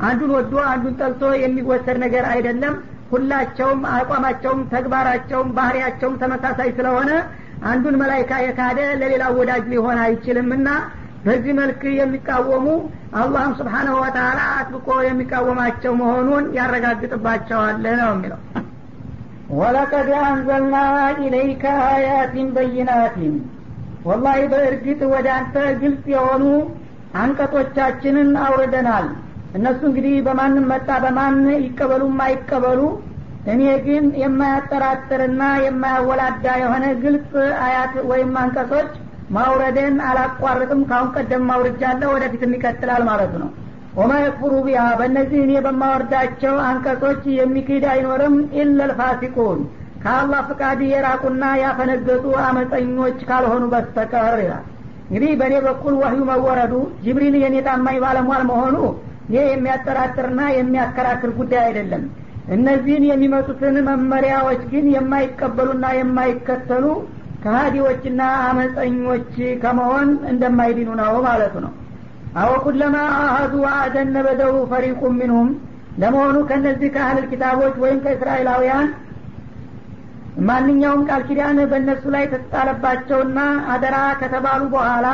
አንዱን 0.00 0.32
ወዶ 0.36 0.54
አንዱን 0.72 0.94
ጠልቶ 1.00 1.22
የሚወሰድ 1.42 1.98
ነገር 2.04 2.24
አይደለም። 2.32 2.74
ሁላቸውም 3.10 3.80
አቋማቸውም 3.96 4.60
ተግባራቸውም 4.72 5.48
ባህሪያቸውም 5.56 6.16
ተመሳሳይ 6.22 6.70
ስለሆነ 6.78 7.10
አንዱን 7.66 7.96
መላይካ 8.00 8.32
የካደ 8.42 8.78
ለሌላው 9.00 9.34
ወዳጅ 9.40 9.64
ሊሆን 9.72 9.98
አይችልምና 10.04 10.68
በዚህ 11.24 11.52
መልክ 11.58 11.82
የሚቃወሙ 11.98 12.66
አላህም 13.18 13.52
ስብሓናሁ 13.60 13.94
ወተላ 14.02 14.40
አጥብቆ 14.56 14.88
የሚቃወማቸው 15.06 15.92
መሆኑን 16.00 16.44
ያረጋግጥባቸዋል 16.58 17.76
ነው 17.94 18.10
የሚለው። 18.12 18.40
ወለቀድ 19.56 20.08
አንዘልና 20.22 20.76
ኢለይከ 21.20 21.64
አያቲን 21.88 22.48
በይናቲን። 22.56 23.34
ወላሂ 24.06 24.40
በእርግጥ 24.52 25.00
ወደ 25.12 25.28
አንተ 25.36 25.54
ግልጽ 25.80 26.04
የሆኑ 26.14 26.44
አንቀጦቻችንን 27.20 28.30
አውርደናል። 28.44 29.06
እነሱ 29.56 29.80
እንግዲህ 29.90 30.14
በማንም 30.26 30.64
መጣ 30.72 30.88
በማን 31.04 31.36
ይቀበሉም 31.64 32.16
አይቀበሉ 32.24 32.80
እኔ 33.46 33.62
ግን 33.84 34.04
የማያጠራጥርና 34.22 35.42
የማያወላዳ 35.64 36.44
የሆነ 36.62 36.84
ግልጽ 37.02 37.32
አያት 37.66 37.94
ወይም 38.10 38.32
አንቀጾች 38.40 38.90
ማውረደን 39.36 39.96
አላቋርጥም። 40.08 40.80
ካሁን 40.90 41.08
ቀደም 41.16 41.44
ማውርጃለሁ 41.50 42.08
ወደፊትም 42.14 42.54
ይቀጥላል 42.56 43.02
ማለቱ 43.08 43.32
ነው። 43.42 43.50
ወማ 43.96 44.12
የክፍሩ 44.22 44.52
ቢሃ 44.66 44.82
በእነዚህ 44.98 45.40
እኔ 45.44 45.52
በማወርዳቸው 45.66 46.54
አንቀጾች 46.66 47.22
የሚክድ 47.36 47.84
አይኖርም 47.92 48.34
ኢለልፋሲቁን 48.60 49.60
ከአላህ 50.02 50.40
ፍቃድ 50.48 50.80
የራቁና 50.88 51.44
ያፈነገጡ 51.62 52.24
አመፀኞች 52.44 53.18
ካልሆኑ 53.28 53.64
በስተቀር 53.72 54.36
ይላል። 54.42 54.64
እንግዲህ 55.06 55.32
በእኔ 55.40 55.54
በኩል 55.66 55.94
ወህዩ 56.02 56.20
መወረዱ 56.30 56.74
ጅብሪል 57.02 57.34
የኔ 57.42 57.56
ታማኝ 57.66 57.98
ባለሟል 58.04 58.44
መሆኑ 58.50 58.76
ይህ 59.34 59.44
የሚያጠራጥርና 59.50 60.40
የሚያከራክር 60.56 61.30
ጉዳይ 61.38 61.62
አይደለም 61.68 62.04
እነዚህን 62.54 63.04
የሚመጡትን 63.08 63.76
መመሪያዎች 63.88 64.60
ግን 64.72 64.84
የማይቀበሉና 64.94 65.86
የማይከተሉ 65.96 66.84
ከሃዲዎችና 67.44 68.20
አመፀኞች 68.44 69.30
ከመሆን 69.62 70.10
እንደማይድኑ 70.30 70.90
ነው 71.00 71.16
ማለቱ 71.26 71.54
ነው። 71.64 71.72
አወ 72.40 72.52
ኩለማ 72.64 72.96
አሀዱ 73.22 73.54
አደን 73.74 74.08
ነበደው 74.16 74.54
ፈሪቁ 74.72 75.00
ሚንሁም። 75.18 75.50
ለመሆኑ 76.00 76.36
ከነዚህ 76.48 76.88
ከአህልል 76.94 77.26
ኪታቦች 77.30 77.74
ወይም 77.82 77.98
ከእስራኤላውያን 78.04 78.88
ማንኛውም 80.48 81.02
ቃል 81.08 81.22
ኪዳን 81.28 81.58
በእነሱ 81.70 82.04
ላይ 82.14 82.24
ከተጣለባቸውና 82.32 83.38
አደራ 83.74 83.98
ከተባሉ 84.20 84.62
በኋላ 84.74 85.06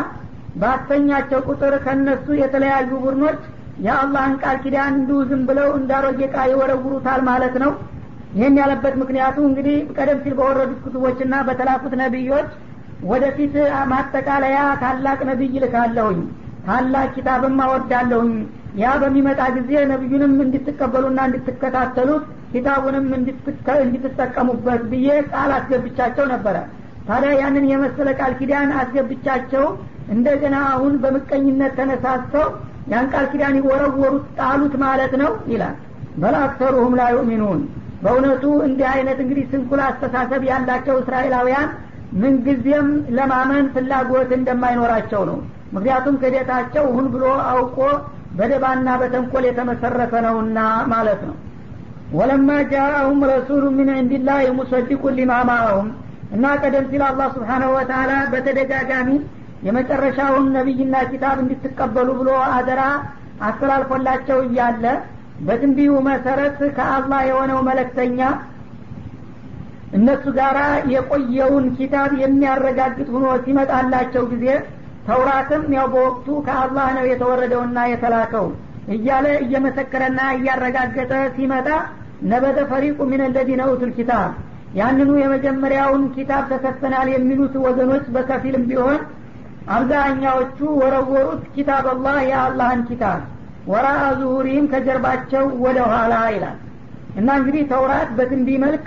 ባሰኛቸው 0.63 1.41
ቁጥር 1.49 1.75
ከነሱ 1.85 2.27
የተለያዩ 2.41 2.91
ቡድኖች 3.05 3.43
የአላህን 3.79 4.35
ቃል 4.43 4.57
ኪዳን 4.65 4.93
እንዲሁ 4.95 5.19
ዝም 5.31 5.43
ብለው 5.49 5.69
እንዳሮጌ 5.79 6.21
ዕቃ 6.27 6.37
ይወረውሩታል 6.51 7.21
ማለት 7.29 7.55
ነው። 7.63 7.73
ይህን 8.37 8.59
ያለበት 8.61 8.95
ምክንያቱ 9.01 9.39
እንግዲህ 9.49 9.77
ቀደም 9.97 10.19
ሲል 10.25 10.35
በወረዱት 10.39 10.79
ክቱቦችና 10.85 11.35
በተላኩት 11.49 11.95
ነቢዮች 12.03 12.51
ወደፊት 13.05 13.55
ማጠቃለያ 13.93 14.59
ታላቅ 14.83 15.19
ነቢይ 15.31 15.55
ልካለሁኝ 15.65 16.21
ታላቅ 16.67 17.09
ኪታብም 17.15 17.57
አወርዳለሁኝ። 17.65 18.35
ያ 18.81 18.91
በሚመጣ 19.01 19.41
ጊዜ 19.57 19.71
ነቢዩንም 19.91 20.35
እንድትቀበሉና 20.45 21.21
እንድትከታተሉት 21.29 22.23
ኪታቡንም 22.53 23.07
እንድትጠቀሙበት 23.83 24.83
ብዬ 24.93 25.09
ቃል 25.33 25.51
አስገብቻቸው 25.57 26.27
ነበረ። 26.33 26.57
ታዲያ 27.09 27.31
ያንን 27.41 27.65
የመሰለ 27.71 28.09
ቃል 28.19 28.33
ኪዳን 28.41 28.71
አስገብቻቸው 28.81 29.65
እንደገና 30.15 30.57
አሁን 30.73 30.95
በምቀኝነት 31.03 31.73
ተነሳስተው 31.79 32.47
ያን 32.91 33.07
ቃል 33.13 33.27
ኪዳን 33.33 33.57
ይወረወሩት 33.59 34.25
ጣሉት 34.39 34.75
ማለት 34.83 35.13
ነው 35.23 35.33
ይላል። 35.53 35.77
በል 36.23 36.35
አክሰሩሁም 36.41 36.95
ላ 36.99 37.05
ዩእሚኑን። 37.15 37.61
በእውነቱ 38.03 38.45
እንዲህ 38.67 38.87
አይነት 38.93 39.19
እንግዲህ 39.25 39.45
ስንኩል 39.53 39.81
አስተሳሰብ 39.87 40.43
ያላቸው 40.49 40.97
እስራኤላውያን 41.03 41.69
ምንጊዜም 42.23 42.89
ለማመን 43.17 43.67
ፍላጎት 43.75 44.31
እንደማይኖራቸው 44.39 45.23
ነው። 45.31 45.39
ምክንያቱም 45.75 46.19
ክህደታቸው 46.23 46.85
ሁን 46.97 47.07
ብሎ 47.15 47.25
አውቆ 47.51 47.79
በደባና 48.39 48.89
በተንኮል 49.01 49.45
የተመሰረተ 49.49 50.15
ነውና 50.27 50.59
ማለት 50.93 51.23
ነው። 51.29 51.37
ወለማ 52.13 52.51
ጃአሁም 52.73 53.21
ረሱሉ 53.33 53.65
ምን 53.77 53.91
እንዲላህ 53.97 54.41
ሙሰዲቁ 54.59 55.03
ሊማማሁም 55.19 55.87
እና 56.35 56.45
ቀደም 56.61 56.85
ሲል 56.91 57.03
አላህ 57.09 57.29
ስብሓናሁ 57.37 57.71
ወተላ 57.77 58.13
በተደጋጋሚ 58.33 59.09
የመጨረሻውን 59.63 60.47
ነቢይና 60.57 60.95
ኪታብ 61.11 61.37
እንድትቀበሉ 61.43 62.09
ብሎ 62.21 62.31
አደራ 62.55 62.83
አስተላልፎላቸው 63.49 64.39
እያለ 64.47 64.85
በትንቢዩ 65.47 65.93
መሰረት 66.09 66.59
ከአላህ 66.77 67.21
የሆነው 67.29 67.61
መለክተኛ 67.69 68.21
እነሱ 69.99 70.25
ጋራ 70.37 70.59
የቆየውን 70.93 71.65
ኪታብ 71.79 72.11
የሚያረጋግጥ 72.23 73.09
ሆኖ 73.15 73.27
ሲመጣላቸው 73.45 74.23
ጊዜ 74.33 74.47
ተውራትም 75.07 75.65
ያው 75.77 75.87
በወቅቱ 75.95 76.27
ከአላህ 76.47 76.87
ነው 76.99 77.05
የተወረደውና 77.11 77.79
የተላከው 77.91 78.47
እያለ 78.95 79.27
እየመሰከረና 79.45 80.21
እያረጋገጠ 80.37 81.13
ሲመጣ 81.37 81.69
ነበደ 82.31 82.59
ፈሪቁ 82.71 82.99
ሚን 83.11 83.23
ለዚነ 83.35 83.63
ኡቱል 83.71 83.91
ኪታብ። 83.99 84.31
ያንኑ 84.79 85.11
የመጀመሪያውን 85.21 86.05
ኪታብ 86.15 86.45
ተሰጥተናል 86.53 87.09
የሚሉት 87.15 87.55
ወገኖች 87.65 88.05
በከፊልም 88.15 88.65
ቢሆን 88.71 89.01
አብዛኛዎቹ 89.69 90.59
ወረወሩት 90.81 91.43
ኪታብ 91.55 91.85
አላህ 91.93 92.17
የአላህን 92.31 92.81
ኪታብ። 92.89 93.21
ወራ 93.71 93.89
ዙሁሪም 94.21 94.65
ከጀርባቸው 94.73 95.45
ወደ 95.65 95.79
ኋላ 95.91 96.15
ይላል። 96.35 96.59
እና 97.19 97.29
እንግዲህ 97.41 97.63
ተውራት 97.73 98.11
በትንቢ 98.19 98.49
መልክ 98.65 98.85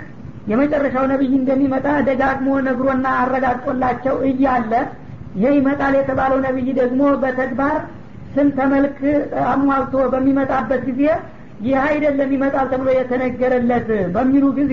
የመጨረሻው 0.50 1.04
ነቢይ 1.12 1.32
እንደሚመጣ 1.38 1.86
ደጋግሞ 2.08 2.48
ነግሮና 2.66 3.06
አረጋግጦላቸው 3.22 4.16
እያለ 4.28 4.72
ይህ 5.36 5.54
ይመጣል 5.58 5.94
የተባለው 5.98 6.38
ነቢይ 6.46 6.68
ደግሞ 6.80 7.00
በተግባር 7.22 7.78
ስንተ 8.34 8.58
መልክ 8.74 8.98
አሟልቶ 9.46 9.94
በሚመጣበት 10.12 10.82
ጊዜ 10.88 11.02
ይህ 11.66 11.76
አይደለም 11.84 12.30
ይመጣል 12.36 12.66
ተብሎ 12.72 12.88
የተነገረለት 12.96 13.86
በሚሉ 14.14 14.44
ጊዜ 14.58 14.72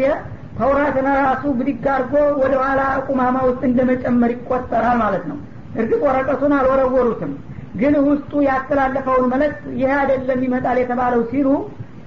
ተውራትን 0.57 1.07
ራሱ 1.19 1.43
ብድግ 1.59 1.85
አድርጎ 1.93 2.13
ወደ 2.41 2.53
ኋላ 2.63 2.81
ቁማማ 3.07 3.37
ውስጥ 3.47 3.61
እንደመጨመር 3.69 4.31
ይቆጠራል 4.35 4.97
ማለት 5.03 5.23
ነው 5.31 5.37
እርግጥ 5.75 6.01
ወረቀቱን 6.05 6.53
አልወረወሩትም። 6.57 7.31
ግን 7.79 7.93
ውስጡ 8.07 8.31
ያስተላለፈውን 8.47 9.25
መልእክት 9.31 9.63
ይህ 9.79 9.91
አይደለም 9.99 10.41
ይመጣል 10.45 10.77
የተባለው 10.81 11.21
ሲሉ 11.31 11.47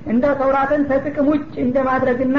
እንደ 0.06 0.24
ተውራትን 0.40 0.82
ተጥቅም 0.90 1.28
ውጭ 1.32 1.54
እንደ 1.64 1.76
ማድረግና 1.88 2.38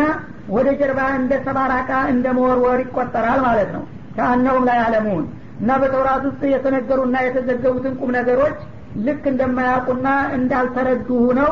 ወደ 0.55 0.67
ጀርባ 0.79 0.99
እንደ 1.17 1.33
ሰባራቃ 1.47 1.89
እንደ 2.13 2.25
መወርወር 2.37 2.79
ይቆጠራል 2.83 3.39
ማለት 3.47 3.69
ነው። 3.75 3.83
ከአነውም 4.15 4.65
ላይ 4.69 4.79
አለሙን 4.85 5.25
እና 5.61 5.71
በተውራት 5.81 6.23
ውስጥ 6.29 6.41
የተነገሩና 6.53 7.17
የተዘገቡትን 7.25 7.93
ቁም 8.01 8.11
ነገሮች 8.17 8.57
ልክ 9.05 9.23
እንደማያውቁና 9.31 10.07
እንዳልተረዱ 10.37 11.07
ሁነው 11.25 11.51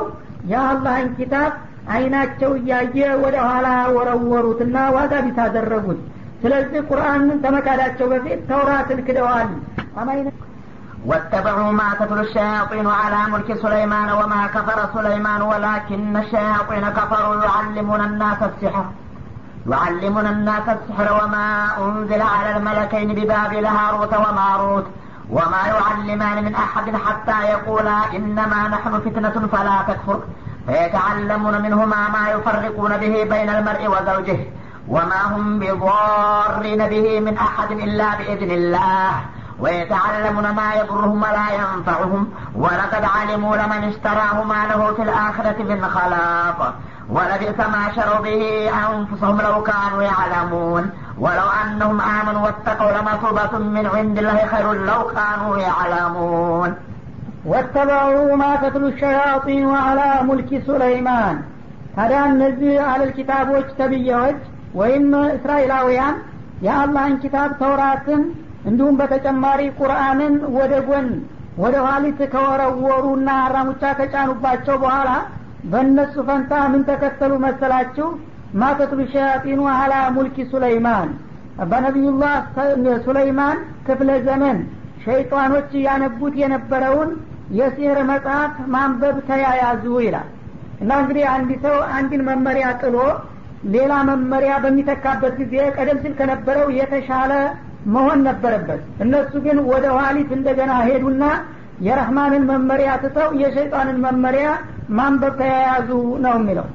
የአላህን 0.52 1.10
ኪታብ 1.18 1.52
አይናቸው 1.94 2.52
እያየ 2.60 2.98
ወደ 3.24 3.36
ኋላ 3.48 3.68
ወረወሩትና 3.96 4.78
ዋጋ 4.96 5.14
ቢስ 5.26 5.40
አደረጉት 5.46 6.00
ስለዚህ 6.43 6.81
ቁርአንን 6.91 7.39
ከመካዳቸው 7.45 8.07
በፊት 8.13 8.41
ተውራትን 8.53 9.01
ክደዋል 9.09 9.51
واتبعوا 11.09 11.73
ما 11.73 11.89
تتلو 11.99 12.23
الشياطين 12.23 12.87
على 13.03 13.21
ملك 13.33 13.49
سليمان 13.65 14.09
وما 14.19 14.47
كفر 14.55 14.79
سليمان 14.97 15.41
ولكن 15.43 16.17
الشياطين 16.17 16.85
كفروا 16.91 17.37
يعلمون 17.45 18.01
الناس 18.01 18.41
السحر 18.43 18.85
يعلمون 19.67 20.27
الناس 20.27 20.67
السحر 20.69 21.07
وما 21.19 21.47
أنزل 21.85 22.23
على 22.35 22.49
الملكين 22.57 23.09
ببابل 23.19 23.67
هاروت 23.67 24.13
وماروت 24.25 24.87
وما 25.31 25.63
يعلمان 25.75 26.37
من 26.45 26.55
أحد 26.55 26.87
حتى 27.07 27.39
يقولا 27.55 27.99
إنما 28.17 28.61
نحن 28.69 28.93
فتنة 29.01 29.37
فلا 29.53 29.79
تكفر 29.89 30.19
فيتعلمون 30.67 31.55
منهما 31.63 32.01
ما 32.09 32.25
يفرقون 32.35 32.93
به 32.97 33.15
بين 33.25 33.49
المرء 33.51 33.83
وزوجه 33.95 34.39
وما 34.89 35.23
هم 35.33 35.59
بضارين 35.59 36.89
به 36.89 37.21
من 37.21 37.37
أحد 37.37 37.71
إلا 37.71 38.09
بإذن 38.19 38.51
الله 38.51 39.11
ويتعلمون 39.61 40.51
ما 40.51 40.75
يضرهم 40.75 41.23
ولا 41.23 41.47
ينفعهم 41.61 42.29
ولقد 42.55 43.05
علموا 43.05 43.57
لمن 43.57 43.83
اشتراه 43.91 44.43
ما 44.43 44.61
له 44.71 44.95
في 44.95 45.03
الآخرة 45.03 45.63
من 45.63 45.81
خلاق 45.89 46.75
ولبئس 47.11 47.59
ما 47.75 47.85
شروا 47.97 48.21
به 48.21 48.71
أنفسهم 48.89 49.41
لو 49.41 49.63
كانوا 49.63 50.03
يعلمون 50.03 50.91
ولو 51.19 51.49
أنهم 51.65 52.01
آمنوا 52.01 52.43
واتقوا 52.47 52.93
لمثوبة 52.93 53.59
من 53.59 53.87
عند 53.95 54.19
الله 54.19 54.47
خير 54.47 54.73
لو 54.73 55.01
كانوا 55.07 55.59
يعلمون 55.59 56.75
واتبعوا 57.45 58.37
ما 58.37 58.57
تتلو 58.57 58.89
الشياطين 58.89 59.75
على 59.87 60.09
ملك 60.29 60.51
سليمان 60.67 61.37
ታዲያ 61.95 62.19
እነዚህ 62.33 62.75
አለል 62.91 63.11
ኪታቦች 63.17 63.69
ተብዬዎች 63.79 64.41
ወይም 64.76 65.06
እስራኤላውያን 65.36 66.16
የአላህን 66.66 67.16
ኪታብ 67.24 67.50
ተውራትን 67.62 68.22
እንዲሁም 68.70 68.96
በተጨማሪ 69.00 69.62
ቁርአንን 69.80 70.36
ወደ 70.58 70.74
ጎን 70.88 71.08
ወደ 71.64 71.76
ኋሊት 71.86 72.20
ከወረወሩና 72.32 73.30
አራሙቻ 73.44 73.84
ከጫኑባቸው 74.00 74.76
በኋላ 74.84 75.10
በእነሱ 75.72 76.16
ፈንታ 76.28 76.54
ምን 76.72 76.82
ተከተሉ 76.90 77.34
መሰላችሁ? 77.46 78.08
ማተትሉ 78.56 79.00
ሸያጢኑ 79.14 79.62
አላ 79.74 79.94
ሙልኪ 80.16 80.38
ሱለይማን። 80.52 81.10
በነቢዩላህ 81.72 82.34
ሱለይማን 83.06 83.58
ክፍለ 83.88 84.10
ዘመን 84.28 84.58
ሸይጣኖች 85.06 85.72
ያነቡት 85.86 86.34
የነበረውን 86.42 87.10
የሲህር 87.58 88.00
መጽሐፍ 88.12 88.54
ማንበብ 88.74 89.18
ተያያዙ 89.30 89.86
ይላል። 90.06 90.30
እና 90.82 90.92
እንግዲህ 91.02 91.26
አንድ 91.34 91.52
ሰው 91.66 91.76
አንድን 91.98 92.22
መመሪያ 92.30 92.68
ጥሎ 92.82 92.96
ሌላ 93.74 93.94
መመሪያ 94.10 94.54
በሚተካበት 94.64 95.34
ጊዜ 95.42 95.56
ቀደም 95.76 95.98
ሲል 96.04 96.14
ከነበረው 96.20 96.68
የተሻለ 96.80 97.32
መሆን 97.94 98.20
ነበረበት። 98.28 98.82
እነሱ 99.04 99.34
ግን 99.46 99.58
ወደ 99.72 99.86
ኋሊት 99.98 100.30
እንደገና 100.38 100.74
ሄዱና 100.88 101.24
የረህማንን 101.86 102.44
መመሪያ 102.52 102.90
ትተው 103.04 103.30
የሸይጣንን 103.42 103.98
መመሪያ 104.06 104.48
ማንበብ 104.98 105.34
ተያያዙ 105.42 105.90
ነው 106.26 106.36
የሚለው። 106.40 106.68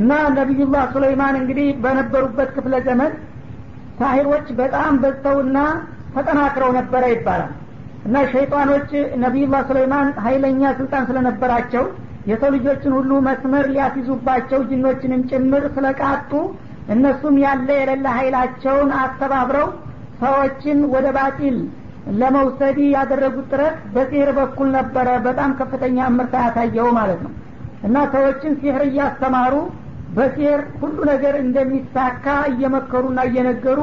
እና 0.00 0.10
ነቢዩላህ 0.38 0.84
ሱለይማን 0.94 1.36
እንግዲህ 1.40 1.68
በነበሩበት 1.84 2.50
ክፍለ 2.56 2.74
ዘመን 2.86 3.12
ሳሂሮች 4.00 4.46
በጣም 4.60 4.92
በዝተውና 5.02 5.56
ተጠናክረው 6.14 6.70
ነበረ 6.78 7.02
ይባላል። 7.14 7.50
እና 8.06 8.16
ሸይጣኖች 8.32 8.90
ነቢዩላህ 9.24 9.60
ሱለይማን 9.68 10.08
ሀይለኛ 10.24 10.62
ስልጣን 10.78 11.04
ስለነበራቸው 11.08 11.84
የሰው 12.30 12.50
ልጆችን 12.54 12.92
ሁሉ 12.96 13.12
መስመር 13.26 13.66
ሊያስይዙባቸው 13.72 14.60
ጅኖችንም 14.70 15.22
ጭምር 15.30 15.64
ስለቃጡ 15.76 16.32
እነሱም 16.94 17.36
ያለ 17.44 17.68
የሌለ 17.78 18.06
ኃይላቸውን 18.16 18.90
አስተባብረው 19.00 19.68
ሰዎችን 20.22 20.78
ወደ 20.94 21.06
ባጢል 21.16 21.56
ለመውሰድ 22.20 22.78
ያደረጉት 22.94 23.46
ጥረት 23.52 23.76
በሲህር 23.94 24.30
በኩል 24.38 24.68
ነበረ። 24.76 25.08
በጣም 25.26 25.50
ከፍተኛ 25.58 26.06
እምርታ 26.10 26.34
ያሳየው 26.46 26.88
ማለት 26.98 27.20
ነው። 27.26 27.32
እና 27.86 27.96
ሰዎችን 28.14 28.52
ሲህር 28.60 28.82
እያስተማሩ 28.88 29.54
በሲህር 30.16 30.60
ሁሉ 30.80 30.98
ነገር 31.12 31.34
እንደሚሳካ 31.44 32.24
እየመከሩና 32.52 33.20
እየነገሩ 33.28 33.80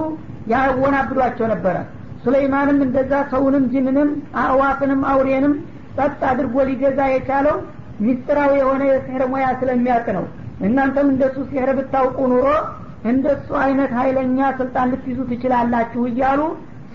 ያወናብዷቸው 0.54 1.48
ነበረ። 1.54 1.78
ሱለይማንም 2.24 2.80
እንደዛ 2.86 3.14
ሰውንም 3.32 3.66
ጅንንም 3.74 4.10
አእዋፍንም 4.44 5.02
አውሬንም 5.12 5.54
ጸጥ 5.98 6.20
አድርጎ 6.32 6.56
ሊገዛ 6.70 7.00
የቻለው 7.12 7.58
ሚስጥራዊ 8.04 8.52
የሆነ 8.60 8.82
የሲህር 8.90 9.24
ሙያ 9.32 9.48
ስለሚያውቅ 9.60 10.08
ነው። 10.18 10.26
እናንተም 10.68 11.08
እንደሱ 11.14 11.38
ሲህር 11.50 11.70
ብታውቁ 11.78 12.20
ኑሮ 12.32 12.48
እንደሱ 13.10 13.50
አይነት 13.64 13.92
ሀይለኛ 13.98 14.40
ስልጣን 14.60 14.88
ልትይዙ 14.94 15.20
ትችላላችሁ 15.32 16.04
እያሉ 16.12 16.40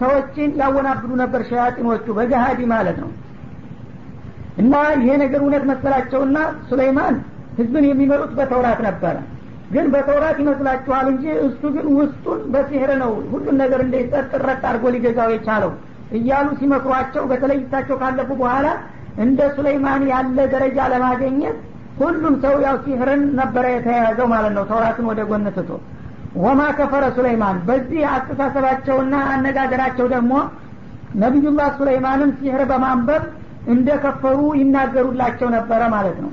ሰዎችን 0.01 0.51
ያወናብዱ 0.61 1.11
ነበር 1.23 1.43
ሸያጢኖቹ 1.51 2.07
በገሃዲ 2.19 2.61
ማለት 2.73 2.97
ነው። 3.03 3.11
እና 4.62 4.73
ይሄ 4.97 5.11
ነገር 5.23 5.41
እውነት 5.45 5.65
መሰላቸውና 5.71 6.38
ሱለይማን 6.69 7.15
ህዝብን 7.59 7.85
የሚመሩት 7.88 8.33
በተውራት 8.38 8.81
ነበረ። 8.88 9.17
ግን 9.73 9.87
በተውራት 9.93 10.37
ይመስላችኋል 10.43 11.07
እንጂ 11.12 11.25
እሱ 11.47 11.62
ግን 11.77 11.87
ውስጡን 11.99 12.41
በሲህር 12.53 12.91
ነው 13.03 13.12
ሁሉን 13.31 13.57
ነገር 13.62 13.81
እንደጸጥ 13.85 14.31
ረጥ 14.45 14.62
አድርጎ 14.71 14.85
ሊገዛው 14.95 15.31
የቻለው 15.35 15.71
እያሉ 16.19 16.49
ሲመክሯቸው 16.59 17.23
በተለይ 17.31 17.59
እሳቸው 17.62 17.97
ካለፉ 18.03 18.31
በኋላ 18.41 18.67
እንደ 19.20 19.40
ሱለይማን 19.57 20.03
ያለ 20.11 20.38
ደረጃ 20.53 20.79
ለማገኘት 20.92 21.57
ሁሉም 22.01 22.35
ሰው 22.44 22.55
ያው 22.64 22.77
ሲህርን 22.85 23.22
ነበረ 23.40 23.64
የተያያዘው 23.72 24.27
ማለት 24.33 24.53
ነው። 24.57 24.64
ተውራትን 24.70 25.07
ወደ 25.11 25.20
ጎን 25.31 25.46
ትቶ 25.57 25.70
ወማ 26.42 26.61
ከፈረ 26.79 27.05
ሱለይማን። 27.16 27.57
በዚህ 27.68 28.03
አስተሳሰባቸውና 28.12 29.14
አነጋገራቸው 29.33 30.07
ደግሞ 30.14 30.33
ነቢዩላህ 31.22 31.68
ሱለይማንም 31.79 32.31
ሲህር 32.38 32.62
በማንበብ 32.70 33.25
እንደ 33.68 33.88
ከፈሩ 34.05 34.40
ይናገሩላቸው 34.61 35.48
ነበረ 35.57 35.83
ማለት 35.94 36.18
ነው። 36.25 36.31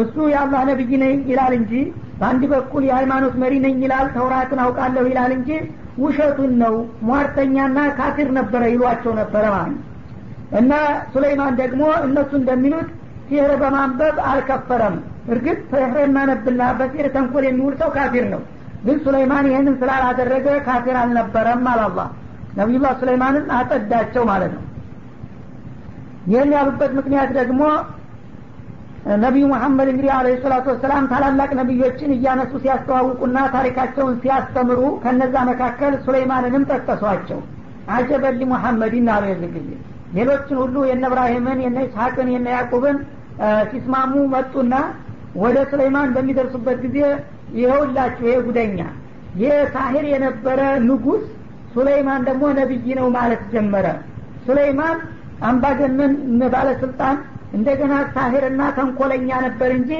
እሱ 0.00 0.16
የአላህ 0.32 0.62
ነቢይ 0.70 0.92
ነኝ 1.02 1.18
ይላል 1.30 1.52
እንጂ 1.58 1.72
በአንድ 2.20 2.42
በኩል 2.52 2.82
የሃይማኖት 2.88 3.34
መሪ 3.42 3.54
ነኝ 3.64 3.76
ይላል 3.84 4.06
ተውራትን 4.16 4.60
አውቃለሁ 4.64 5.04
ይላል 5.10 5.32
እንጂ 5.36 5.50
ውሸቱን 5.98 6.52
ነው 6.62 6.74
ሟርተኛና 7.08 7.78
ካፊር 7.98 8.28
ነበረ 8.38 8.62
ይሏቸው 8.72 9.12
ነበረ 9.20 9.44
ማለት 9.54 9.70
ነው 9.74 9.84
እና 10.58 10.72
ሱለይማን 11.12 11.54
ደግሞ 11.60 11.82
እነሱ 12.06 12.30
እንደሚሉት 12.40 12.88
ሲህር 13.28 13.52
በማንበብ 13.62 14.16
አልከፈረም። 14.30 14.96
እርግጥ 15.32 15.58
ሲህር 15.70 15.96
የማነብና 16.02 16.62
በሲህር 16.78 17.08
ተንኮል 17.16 17.44
የሚውል 17.48 17.74
ሰው 17.80 17.88
ካፊር 17.96 18.26
ነው። 18.34 18.42
ግን 18.84 18.98
ሱለይማን 19.04 19.46
ይህንን 19.50 19.74
ስላላደረገ 19.80 20.48
ካፊር 20.66 20.96
አልነበረም 21.00 21.64
አላላ 21.72 21.98
ነቢዩላህ 22.58 22.92
ሱለይማንን 23.00 23.46
አጸዳቸው 23.56 24.24
ማለት 24.30 24.52
ነው። 24.56 24.62
ይህን 26.26 26.52
ያሉበት 26.56 26.92
ምክንያት 26.98 27.30
ደግሞ 27.38 27.62
ነቢዩ 29.22 29.44
መሐመድ 29.50 29.88
እንግዲህ 29.90 30.10
አለ 30.14 30.28
ሰላቱ 30.44 30.66
ወሰላም 30.72 31.04
ታላላቅ 31.10 31.50
ነቢዮችን 31.58 32.14
እያነሱ 32.14 32.52
ሲያስተዋውቁና 32.62 33.38
ታሪካቸውን 33.54 34.14
ሲያስተምሩ 34.22 34.80
ከነዛ 35.04 35.34
መካከል 35.50 35.92
ሱለይማንንም 36.06 36.64
ጠቀሷቸው። 36.70 37.40
አጀበሊ 37.96 38.40
ሙሐመድን 38.52 39.08
የዚህ 39.26 39.50
ጊዜ 39.56 39.68
ሌሎችን 40.14 40.58
ሁሉ 40.62 40.76
የነ 40.88 41.04
እብራሂምን 41.10 41.58
የነ 41.64 41.78
ኢስሐቅን 41.86 42.28
የነ 42.34 42.46
ያዕቁብን 42.56 42.98
ሲስማሙ 43.70 44.14
መጡና 44.34 44.74
ወደ 45.36 45.56
ሱለይማን 45.70 46.12
በሚደርሱበት 46.14 46.78
ጊዜ 46.84 46.98
ይኸውላችሁ 47.58 48.24
ይሄ 48.28 48.36
ጉደኛ 48.46 48.78
ሳሂር 49.74 50.04
የነበረ 50.10 50.60
ንጉስ 50.86 51.24
ሱለይማን 51.74 52.22
ደግሞ 52.28 52.44
ነቢይ 52.58 52.88
ነው 52.98 53.08
ማለት 53.16 53.42
ጀመረ። 53.52 53.86
ሱለይማን 54.46 54.98
አምባገነን 55.48 56.12
ባለስልጣን 56.54 57.16
እንደገና 57.56 57.94
ሳሂርና 58.14 58.62
ተንኮለኛ 58.76 59.28
ነበር 59.46 59.70
እንጂ 59.76 59.90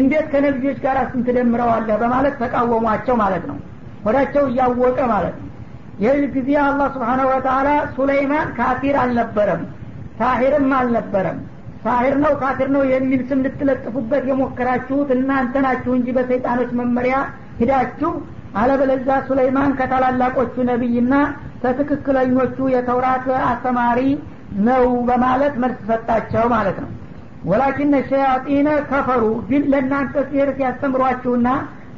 እንዴት 0.00 0.26
ከነቢዮች 0.32 0.78
ጋር 0.84 0.98
ስንት 1.10 1.26
ደምረዋለህ 1.36 1.96
በማለት 2.02 2.34
ተቃወሟቸው 2.42 3.16
ማለት 3.22 3.44
ነው። 3.50 3.58
ወዳቸው 4.06 4.44
እያወቀ 4.50 4.98
ማለት 5.12 5.34
ነው 5.40 5.48
ይህ 5.98 6.22
ጊዜ 6.34 6.50
አላህ 6.62 6.86
ስብሓነሁ 6.94 7.26
ወተላ 7.32 7.68
ሱለይማን 7.96 8.48
ካፊር 8.56 8.96
አልነበረም 9.02 9.62
ሳሂርም 10.18 10.70
አልነበረም። 10.78 11.38
ሳሂር 11.84 12.14
ነው 12.24 12.32
ካፊር 12.40 12.68
ነው 12.74 12.82
የሚል 12.90 13.20
ስም 13.28 13.40
ልትለጥፉበት 13.44 14.24
የሞከራችሁት 14.30 15.08
እናንተ 15.16 15.54
ናችሁ 15.64 15.92
እንጂ 15.98 16.08
በሰይጣኖች 16.16 16.70
መመሪያ 16.80 17.16
ሂዳችሁ 17.60 18.12
አለበለዛ 18.54 19.08
ሱለይማን 19.28 19.72
ከታላላቆቹ 19.78 20.54
ነቢይና 20.70 21.14
ከትክክለኞቹ 21.62 22.56
የተውራት 22.74 23.26
አስተማሪ 23.48 24.00
ነው 24.66 24.84
በማለት 25.08 25.54
መልስ 25.62 25.80
ሰጣቸው 25.90 26.44
ማለት 26.54 26.76
ነው። 26.84 26.90
ወላኪን 27.44 27.94
ሸያጢነ 28.10 28.68
ከፈሩ 28.90 29.22
ግን 29.48 29.62
ለእናንተ 29.72 30.14
ሲህር 30.28 30.50
ሲያስተምሯችሁና 30.58 31.48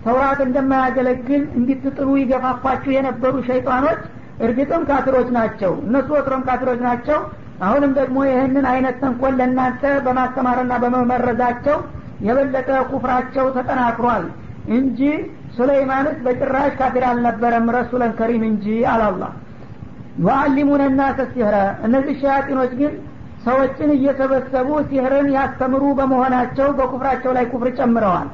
ተውራት 0.06 0.40
እንደማያገለግል 0.46 1.42
እንዲትጥሉ 1.58 2.08
ይገፋፋችሁ 2.20 2.90
የነበሩ 2.96 3.34
ሸይጣኖች 3.48 4.00
እርግጥም 4.46 4.82
ካፊሮች 4.88 5.28
ናቸው። 5.36 5.72
እነሱ 5.86 6.08
ወትሮም 6.16 6.42
ካፊሮች 6.48 6.80
ናቸው። 6.86 7.18
አሁንም 7.66 7.92
ደግሞ 7.98 8.16
ይህንን 8.28 8.66
አይነት 8.72 8.96
ተንኮል 9.02 9.34
ለእናንተ 9.38 9.82
በማስተማርና 10.06 10.72
በመመረዛቸው 10.82 11.78
የበለጠ 12.26 12.68
ኩፍራቸው 12.90 13.46
ተጠናክሯል 13.56 14.24
እንጂ 14.76 15.00
ሱለይማንስ 15.56 16.16
በጭራሽ 16.24 16.72
ካፊር 16.78 17.04
አልነበረም 17.10 17.66
ረሱለን 17.76 18.12
ከሪም 18.18 18.42
እንጂ 18.48 18.66
አላላ 18.92 19.24
ዩአሊሙነ 20.22 20.82
ናሰ 20.98 21.18
ሲህረ። 21.32 21.56
እነዚህ 21.86 22.14
ሸያጢኖች 22.22 22.72
ግን 22.80 22.92
ሰዎችን 23.46 23.90
እየሰበሰቡ 23.96 24.68
ሲህርን 24.88 25.28
ያስተምሩ 25.36 25.82
በመሆናቸው 25.98 26.68
በኩፍራቸው 26.78 27.32
ላይ 27.36 27.44
ኩፍር 27.52 27.68
ጨምረዋል 27.78 28.28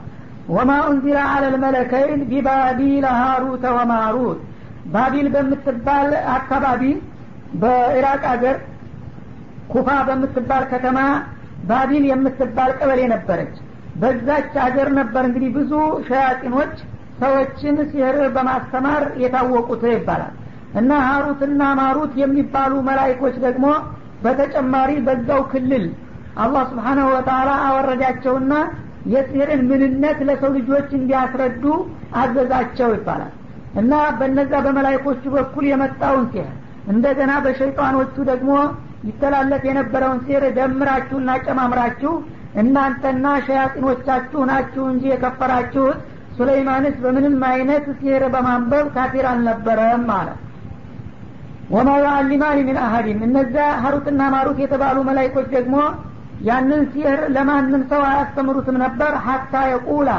ወማ 0.48 0.70
ኡንዚለ 0.86 1.18
አለ 1.28 1.44
ልመለከይን 1.54 2.20
ቢባቢል 2.30 3.04
ሃሩተ 3.18 3.64
ወማሩት። 3.76 4.40
ባቢል 4.92 5.26
በምትባል 5.34 6.08
አካባቢ 6.36 6.82
በኢራቅ 7.62 8.22
አገር 8.32 8.56
ኩፋ 9.72 9.88
በምትባል 10.08 10.64
ከተማ 10.72 10.98
ባቢል 11.68 12.04
የምትባል 12.10 12.70
ቀበሌ 12.78 13.00
ነበረች። 13.12 13.54
በዛች 14.00 14.52
አገር 14.64 14.88
ነበር 14.98 15.22
እንግዲህ 15.28 15.50
ብዙ 15.56 15.72
ሸያጢኖች 16.08 16.74
ሰዎችን 17.20 17.76
ሲህር 17.90 18.18
በማስተማር 18.36 19.02
የታወቁት 19.22 19.82
ይባላል። 19.92 20.32
እና 20.80 20.90
ሀሩትና 21.06 21.62
ማሩት 21.80 22.12
የሚባሉ 22.20 22.72
መላይኮች 22.88 23.34
ደግሞ 23.46 23.66
በተጨማሪ 24.24 24.90
በዛው 25.06 25.42
ክልል 25.52 25.84
አላህ 26.36 26.62
ስብሓናሁ 26.70 27.06
ወተላ 27.14 27.50
አወረዳቸውና 27.66 28.52
የሲህርን 29.12 29.62
ምንነት 29.70 30.18
ለሰው 30.28 30.50
ልጆች 30.58 30.88
እንዲያስረዱ 30.98 31.64
አዘዛቸው 32.20 32.90
ይባላል። 32.96 33.32
እና 33.80 33.92
በነዛ 34.18 34.52
በመላይኮቹ 34.66 35.22
በኩል 35.34 35.64
የመጣውን 35.70 36.24
ሲህር 36.32 36.52
እንደገና 36.92 37.32
በሸይጣኖቹ 37.44 38.14
ደግሞ 38.30 38.52
ይተላለፍ 39.08 39.62
የነበረውን 39.68 40.20
ሲህር 40.24 40.44
ደምራችሁና 40.58 41.30
ጨማምራችሁ 41.46 42.12
እናንተና 42.62 43.26
ሸያጢኖቻችሁ 43.46 44.40
ናችሁ 44.50 44.84
እንጂ 44.92 45.04
የከፈራችሁት 45.12 46.00
ሱለይማንስ 46.36 46.94
በምንም 47.02 47.36
አይነት 47.50 47.84
ሲህር 47.98 48.22
በማንበብ 48.34 48.86
ካፊር 48.94 49.26
አልነበረም 49.30 50.02
ማለት 50.10 50.38
ወማ 51.74 51.90
ዩአሊማኒ 52.02 52.58
ምን 52.68 52.78
አሀዲን 52.84 53.20
እነዚያ 53.26 53.66
ሀሩትና 53.82 54.22
ማሩት 54.34 54.58
የተባሉ 54.62 54.98
መላይኮች 55.08 55.46
ደግሞ 55.54 55.76
ያንን 56.42 56.82
ሲህር 56.92 57.20
ለማንም 57.34 57.82
ሰው 57.90 58.02
አያስተምሩትም 58.08 58.76
ነበር። 58.84 59.12
ሀታ 59.26 59.54
የቁላ 59.72 60.10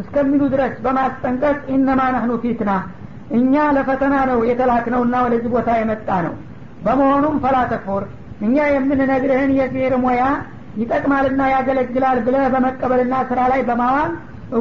እስከሚሉ 0.00 0.42
ድረስ 0.52 0.74
በማስጠንቀቅ 0.84 1.56
ኢነማ 1.74 2.00
ናህኑ 2.14 2.32
ፊትና 2.42 2.70
እኛ 3.36 3.54
ለፈተና 3.76 4.14
ነው 4.30 4.38
የተላክነውና 4.48 5.14
ወደዚህ 5.24 5.50
ቦታ 5.54 5.70
የመጣ 5.78 6.08
ነው። 6.26 6.34
በመሆኑም 6.84 7.36
ፈላ 7.44 7.56
ተክፉር 7.70 8.04
እኛ 8.46 8.56
የምንነግርህን 8.72 9.50
የሲህር 9.58 9.94
ሙያ 10.04 10.22
ይጠቅማልና 10.80 11.42
ያገለግላል 11.54 12.18
ብለህ 12.26 12.46
በመቀበልና 12.54 13.14
ስራ 13.28 13.40
ላይ 13.52 13.60
በማዋል 13.68 14.12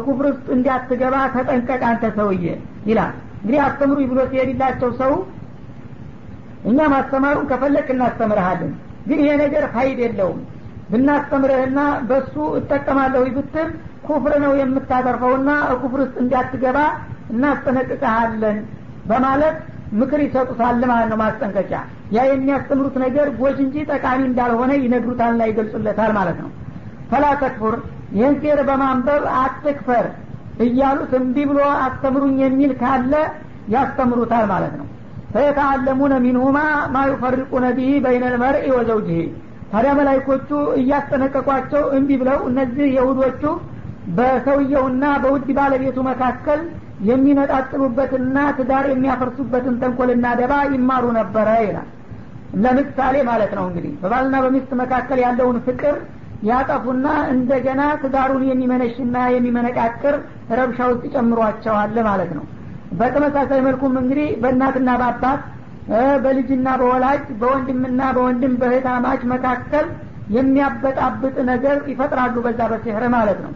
ኩፍር 0.06 0.26
ውስጥ 0.30 0.45
እንዲያትገባ 0.56 1.15
ተጠንቀቅ 1.34 1.82
አንተ 1.89 2.04
ሰውዬ 2.17 2.45
ይላል። 2.89 3.13
እንግዲህ 3.39 3.60
አስተምሩ 3.65 3.99
ብሎ 4.12 4.19
ሲሄድላቸው 4.32 4.89
ሰው 5.02 5.13
እኛ 6.69 6.80
ማስተማሩን 6.93 7.47
ከፈለክ 7.49 7.88
እናስተምርሃለን 7.93 8.71
ግን 9.08 9.19
ይሄ 9.23 9.32
ነገር 9.41 9.63
ፋይዳ 9.73 9.99
የለውም 10.04 10.39
ብናስተምርህና 10.93 11.79
በሱ 12.10 12.34
እጠቀማለሁ 12.60 13.23
ብትል 13.38 13.69
ኩፍር 14.08 14.34
ነው 14.43 14.51
የምታተርፈውና 14.60 15.49
ኩፍር 15.82 15.99
ውስጥ 16.03 16.15
እንዲያትገባ 16.23 16.77
እናስጠነቅቀሃለን 17.34 18.58
በማለት 19.10 19.56
ምክር 19.99 20.19
ይሰጡታል 20.25 20.84
ማለት 20.91 21.08
ነው 21.12 21.17
ማስጠንቀቂያ። 21.21 21.79
ያ 22.15 22.25
የሚያስተምሩት 22.29 22.95
ነገር 23.03 23.27
ጎጅ 23.39 23.58
እንጂ 23.65 23.75
ጠቃሚ 23.91 24.19
እንዳልሆነ 24.29 24.71
ይነግሩታልና 24.84 25.43
ይገልጹለታል 25.49 26.12
ማለት 26.17 26.38
ነው። 26.43 26.49
ፈላ 27.12 27.25
ተክፉር 27.41 27.75
ይህን 28.15 28.36
ሴር 28.41 28.60
በማንበብ 28.69 29.23
አትክፈር 29.41 30.06
እያሉት 30.65 31.12
እምቢ 31.19 31.38
ብሎ 31.49 31.60
አስተምሩኝ 31.86 32.36
የሚል 32.43 32.71
ካለ 32.82 33.13
ያስተምሩታል 33.73 34.45
ማለት 34.51 34.73
ነው። 34.79 34.88
ፈየተአለሙነ 35.34 36.13
ሚንሁማ 36.25 36.58
ማ 36.93 37.06
ዩፈሪቁነ 37.12 37.65
ቢሂ 37.77 37.91
በይነ 38.06 38.23
ልመርኢ 38.34 38.65
ወዘውጅህ 38.75 39.21
ታዲያ 39.73 39.91
መላይኮቹ 39.99 40.49
እያስጠነቀቋቸው 40.79 41.83
እምቢ 41.97 42.09
ብለው 42.21 42.39
እነዚህ 42.49 42.88
የሁዶቹ 42.97 43.43
በሰውየውና 44.17 45.03
በውድ 45.23 45.49
ባለቤቱ 45.57 45.97
መካከል 46.09 46.62
የሚነጣጥሉበትና 47.09 48.38
ትዳር 48.57 48.86
የሚያፈርሱበትን 48.91 49.75
ተንኮልና 49.81 50.25
ደባ 50.39 50.53
ይማሩ 50.73 51.05
ነበረ 51.19 51.47
ይላል። 51.65 51.88
ለምሳሌ 52.63 53.15
ማለት 53.29 53.51
ነው 53.57 53.65
እንግዲህ 53.69 53.93
በባልና 54.01 54.36
በሚስት 54.43 54.71
መካከል 54.81 55.19
ያለውን 55.25 55.57
ፍቅር 55.67 55.95
ያጠፉና 56.49 57.07
እንደገና 57.33 57.81
ትዳሩን 58.01 58.43
የሚመነሽና 58.49 59.17
የሚመነቃቅር 59.36 60.15
ረብሻ 60.59 60.79
ውስጥ 60.91 61.03
ይጨምሯቸዋል 61.07 61.97
ማለት 62.09 62.31
ነው። 62.38 62.45
በተመሳሳይ 62.99 63.62
መልኩም 63.67 63.93
እንግዲህ 64.01 64.27
በእናትና 64.41 64.89
በአባት 65.01 65.41
በልጅና 66.23 66.67
በወላጅ 66.79 67.23
በወንድምና 67.41 68.01
በወንድም 68.15 68.53
በህታማች 68.61 69.21
መካከል 69.31 69.85
የሚያበጣብጥ 70.35 71.35
ነገር 71.49 71.77
ይፈጥራሉ 71.91 72.35
በዛ 72.45 72.59
በሲሕር 72.71 73.03
ማለት 73.15 73.39
ነው። 73.45 73.53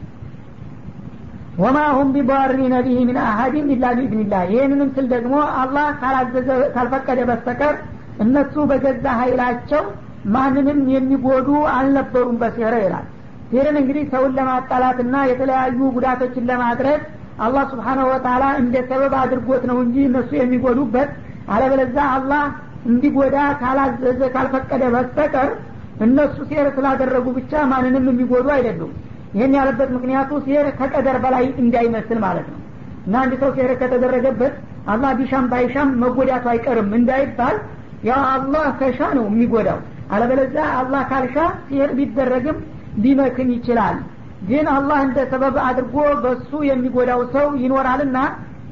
ወማ 1.57 1.77
ሁም 1.97 2.09
ቢባሪነ 2.15 2.75
ቢህ 2.85 2.97
ምን 3.09 3.17
አሀድን 3.23 3.69
ኢላ 3.75 3.85
ቢኢዝኒላህ። 3.97 4.41
ይህንንም 4.53 4.89
ስል 4.95 5.05
ደግሞ 5.13 5.35
አላህ 5.61 5.87
ካላዘዘ 6.01 6.49
ካልፈቀደ 6.75 7.19
በስተቀር 7.29 7.75
እነሱ 8.25 8.55
በገዛ 8.69 9.05
ኃይላቸው 9.21 9.83
ማንንም 10.35 10.79
የሚጎዱ 10.93 11.49
አልነበሩም 11.75 12.37
በሲሕር 12.41 12.75
ይላል። 12.83 13.05
ሲሕርን 13.49 13.77
እንግዲህ 13.81 14.03
ሰውን 14.13 14.33
ለማጣላትና 14.37 15.15
የተለያዩ 15.29 15.79
ጉዳቶችን 15.95 16.47
ለማድረስ 16.51 17.01
አላህ 17.45 17.63
سبحانه 17.71 18.05
وتعالى 18.11 18.43
እንደ 18.61 18.75
ሰበብ 18.89 19.13
አድርጎት 19.21 19.63
ነው 19.69 19.77
እንጂ 19.85 19.97
እነሱ 20.09 20.29
የሚጎዱበት 20.39 21.09
አለበለዛ 21.47 21.97
አላህ 22.15 22.43
እንዲጎዳ 22.89 23.37
ካላዘዘ 23.61 24.21
ካልፈቀደ 24.33 24.83
በስተቀር 24.93 25.49
እነሱ 26.05 26.37
ሲሕር 26.49 26.67
ስላደረጉ 26.75 27.27
ብቻ 27.37 27.61
ማንንም 27.71 28.05
የሚጎዱ 28.09 28.47
አይደሉም። 28.55 28.91
ይህን 29.35 29.53
ያለበት 29.57 29.89
ምክንያቱ 29.95 30.31
ሲሕር 30.45 30.67
ከቀደር 30.79 31.17
በላይ 31.23 31.45
እንዳይመስል 31.63 32.19
ማለት 32.25 32.47
ነው። 32.53 32.59
እና 33.07 33.15
አንድ 33.23 33.33
ሰው 33.41 33.49
ሴር 33.57 33.71
ከተደረገበት 33.81 34.53
አላህ 34.93 35.11
ቢሻም 35.19 35.45
ባይሻም 35.51 35.89
መጎዳቱ 36.03 36.45
አይቀርም 36.53 36.89
እንዳይባል 36.99 37.55
ያው 38.07 38.21
አላህ 38.33 38.65
ከሻ 38.79 38.99
ነው 39.17 39.25
የሚጎዳው። 39.29 39.79
አለበለዚያ 40.13 40.65
አላህ 40.81 41.01
ካልሻ 41.09 41.37
ሴር 41.69 41.89
ቢደረግም 41.97 42.57
ሊመክን 43.03 43.49
ይችላል። 43.55 43.97
ግን 44.49 44.65
አላህ 44.75 44.97
እንደ 45.05 45.19
ሰበብ 45.31 45.55
አድርጎ 45.67 45.95
በሱ 46.23 46.51
የሚጎዳው 46.69 47.21
ሰው 47.35 47.47
ይኖራልና 47.63 48.17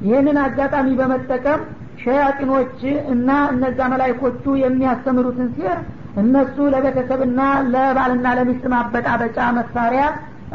ይህንን 0.05 0.38
አጋጣሚ 0.45 0.88
በመጠቀም 0.99 1.61
ሸያጢኖች 2.05 2.79
እና 3.13 3.29
እነዛ 3.53 3.79
መላይኮቹ 3.93 4.43
የሚያስተምሩትን 4.61 5.49
ሲር 5.55 5.77
እነሱ 6.21 6.55
ለቤተሰብና 6.73 7.39
ለባልና 7.73 8.27
ለሚስት 8.37 8.65
ማበጣበጫ 8.73 9.37
መሳሪያ 9.57 10.03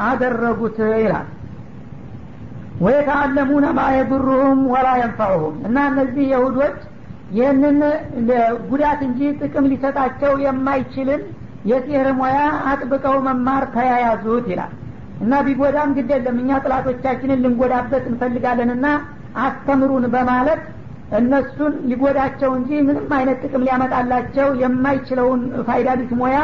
አደረጉት 0.06 0.78
ይላል። 1.02 1.26
ወየተአለሙነ 2.84 3.66
ማ 3.76 3.82
የዱሩሁም 3.94 4.60
ወላ 4.72 4.88
የንፈዑሁም 5.00 5.56
እና 5.68 5.78
እነዚህ 5.90 6.24
የሁዶች 6.32 6.78
ይህንን 7.36 7.78
ጉዳት 8.70 9.00
እንጂ 9.08 9.20
ጥቅም 9.40 9.66
ሊሰጣቸው 9.72 10.32
የማይችልን 10.44 11.20
የሲህር 11.70 12.08
ሙያ 12.20 12.38
አጥብቀው 12.70 13.16
መማር 13.26 13.64
ተያያዙት 13.74 14.46
ይላል። 14.52 14.72
እና 15.22 15.40
ቢጎዳም 15.46 15.90
ግድ 15.96 16.10
የለም 16.14 16.36
እኛ 16.42 16.50
ጥላቶቻችንን 16.64 17.42
ልንጎዳበት 17.44 18.04
እንፈልጋለንና 18.10 18.86
አስተምሩን 19.42 20.04
በማለት 20.14 20.62
እነሱን 21.18 21.72
ሊጎዳቸው 21.90 22.50
እንጂ 22.58 22.70
ምንም 22.88 23.12
አይነት 23.16 23.38
ጥቅም 23.44 23.62
ሊያመጣላቸው 23.66 24.48
የማይችለውን 24.62 25.40
ፋይዳ 25.68 25.88
ቢስ 26.00 26.12
ሙያ 26.20 26.38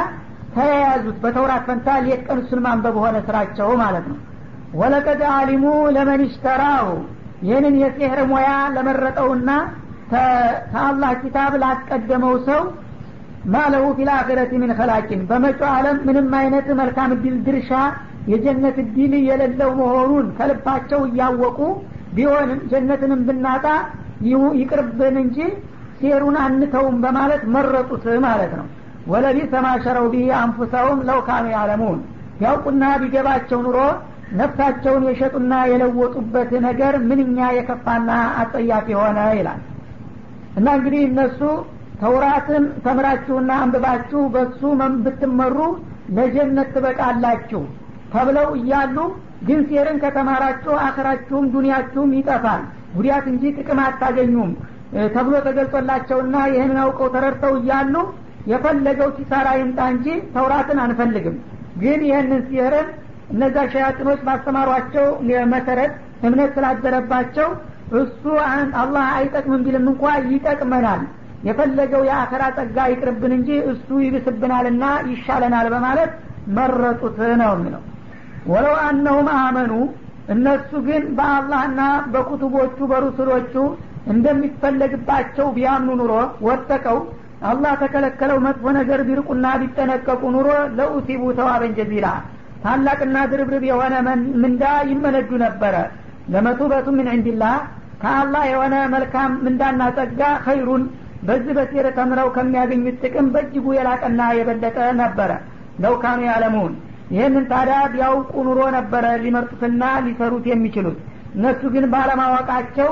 ተያያዙት። 0.55 1.17
በተውራት 1.23 1.63
ፈንታ 1.69 1.89
ሌት 2.07 2.23
ቀን 2.27 2.39
እሱን 2.43 2.61
ማንበብ 2.67 2.97
ሆነ 3.03 3.17
ስራቸው 3.27 3.69
ማለት 3.83 4.07
ነው። 4.13 4.19
ወለቀድ 4.81 5.21
አሊሙ 5.35 5.65
ለመን 5.97 6.23
ሽተራሁ 6.33 6.87
ይህንን 7.47 7.75
የሲህር 7.83 8.21
ሙያ 8.31 8.49
ለመረጠውና 8.75 9.51
ከአላህ 10.11 11.13
ኪታብ 11.23 11.53
ላስቀደመው 11.63 12.35
ሰው 12.49 12.63
ማለሁ 13.55 13.85
ፊልአክረት 13.99 14.53
ምን 14.61 14.71
ከላቂን 14.79 15.21
በመጪው 15.29 15.69
ዓለም 15.73 15.99
ምንም 16.07 16.33
አይነት 16.41 16.69
መልካም 16.81 17.11
እድል 17.17 17.37
ድርሻ 17.47 17.73
የጀነት 18.33 18.77
እድል 18.83 19.13
የሌለው 19.29 19.71
መሆኑን 19.81 20.27
ከልባቸው 20.39 21.01
እያወቁ 21.09 21.59
ቢሆንም 22.17 22.61
ጀነትንም 22.73 23.21
ብናጣ 23.29 23.67
ይቅርብን 24.61 25.17
እንጂ 25.23 25.39
ሴሩን 26.01 26.37
አንተውም 26.43 26.97
በማለት 27.05 27.43
መረጡት 27.55 28.05
ማለት 28.27 28.53
ነው። 28.59 28.67
ወለቢሰ 29.13 29.55
ማሸረው 29.67 30.07
ቢህ 30.13 30.29
አንፉሰውም 30.41 31.01
ለው 31.09 31.21
ያለሙን 31.55 31.99
ያውቁና 32.43 32.85
ቢገባቸው 33.03 33.59
ኑሮ 33.67 33.79
ነፍሳቸውን 34.39 35.05
የሸጡና 35.09 35.53
የለወጡበት 35.71 36.51
ነገር 36.67 36.95
ምንኛ 37.09 37.39
የከፋና 37.57 38.11
አጸያፊ 38.41 38.89
ሆነ 39.01 39.19
ይላል። 39.39 39.61
እና 40.59 40.67
እንግዲህ 40.79 41.03
እነሱ 41.09 41.41
ተውራትን 42.01 42.65
ተምራችሁና 42.85 43.51
አንብባችሁ 43.63 44.23
በሱ 44.35 44.61
ብትመሩ 45.05 45.59
ለጀነት 46.17 46.69
ትበቃላችሁ 46.75 47.63
ተብለው 48.13 48.49
እያሉ 48.59 48.97
ግን 49.47 49.61
ሴርን 49.71 49.99
ከተማራችሁ 50.03 50.75
አኸራችሁም 50.85 51.47
ዱንያችሁም 51.55 52.11
ይጠፋል 52.19 52.63
ጉዳት 52.95 53.27
እንጂ 53.33 53.45
ጥቅም 53.59 53.81
አታገኙም 53.85 54.51
ተብሎ 55.15 55.35
ተገልጾላቸውና 55.47 56.37
ይህንን 56.53 56.79
አውቀው 56.83 57.09
ተረድተው 57.15 57.55
እያሉ 57.61 57.95
የፈለገው 58.51 59.09
ኪሳራ 59.17 59.49
ይምጣ 59.61 59.81
እንጂ 59.93 60.07
ተውራትን 60.35 60.79
አንፈልግም። 60.85 61.37
ግን 61.83 62.01
ይህንን 62.09 62.43
ሲህርን 62.49 62.89
እነዛ 63.33 63.57
ሸያጥኖች 63.73 64.21
ባስተማሯቸው 64.27 65.07
መሰረት 65.55 65.93
እምነት 66.23 66.51
ስላደረባቸው 66.57 67.49
እሱ 68.01 68.23
አላህ 68.81 69.05
አይጠቅምም 69.17 69.65
ቢልም 69.67 69.87
እንኳ 69.93 70.05
ይጠቅመናል። 70.31 71.03
የፈለገው 71.49 72.03
የአኸራ 72.09 72.43
ጸጋ 72.57 72.87
ይቅርብን 72.93 73.33
እንጂ 73.37 73.51
እሱ 73.73 73.89
ይብስብናልና 74.05 74.85
ይሻለናል 75.11 75.67
በማለት 75.75 76.13
መረጡት 76.57 77.19
ነው 77.43 77.53
የሚለው። 77.57 77.83
ወለው 78.53 78.75
አነሁም 78.87 79.29
አመኑ 79.39 79.73
እነሱ 80.35 80.71
ግን 80.87 81.03
በአላህና 81.19 81.81
በኩቱቦቹ 82.13 82.79
በሩስሎቹ 82.91 83.55
እንደሚፈለግባቸው 84.13 85.47
ቢያምኑ 85.57 85.91
ኑሮ 86.01 86.13
ወጠቀው 86.47 86.99
አላህ 87.49 87.73
ተከለከለው 87.81 88.39
መጥፎ 88.47 88.65
ነገር 88.79 89.01
ቢርቁና 89.09 89.47
ቢጠነቀቁ 89.63 90.23
ኑሮ 90.37 90.49
ለኡሲቡ 90.79 91.23
ተዋበን 91.39 91.73
ጀዚላ። 91.79 92.07
ታላቅና 92.63 93.17
ድርብርብ 93.31 93.65
የሆነ 93.69 93.95
ምንዳ 94.43 94.63
ይመነዱ 94.91 95.31
ነበረ። 95.45 95.75
ለመቱበቱ 96.35 96.87
ምን 96.97 97.09
ዕንድላህ 97.13 97.57
ከአላህ 98.03 98.45
የሆነ 98.51 98.75
መልካም 98.95 99.33
ምንዳና 99.45 99.83
ጸጋ 99.99 100.21
ኸይሩን 100.47 100.83
በዚህ 101.29 101.53
በሴር 101.59 101.87
ተምረው 101.99 102.29
ከሚያገኙት 102.35 102.97
ጥቅም 103.05 103.29
በእጅጉ 103.35 103.67
የላቀና 103.77 104.23
የበለጠ 104.39 104.79
ነበረ። 105.01 105.31
ለውካኑ 105.85 106.21
ያለሙን 106.29 106.73
ይህንን 107.16 107.46
ታዲያ 107.54 107.78
ቢያውቁ 107.94 108.34
ኑሮ 108.48 108.60
ነበረ 108.78 109.06
ሊመርጡትና 109.24 109.84
ሊሰሩት 110.06 110.46
የሚችሉት 110.52 111.00
እነሱ 111.38 111.62
ግን 111.74 111.86
ባለማወቃቸው 111.94 112.90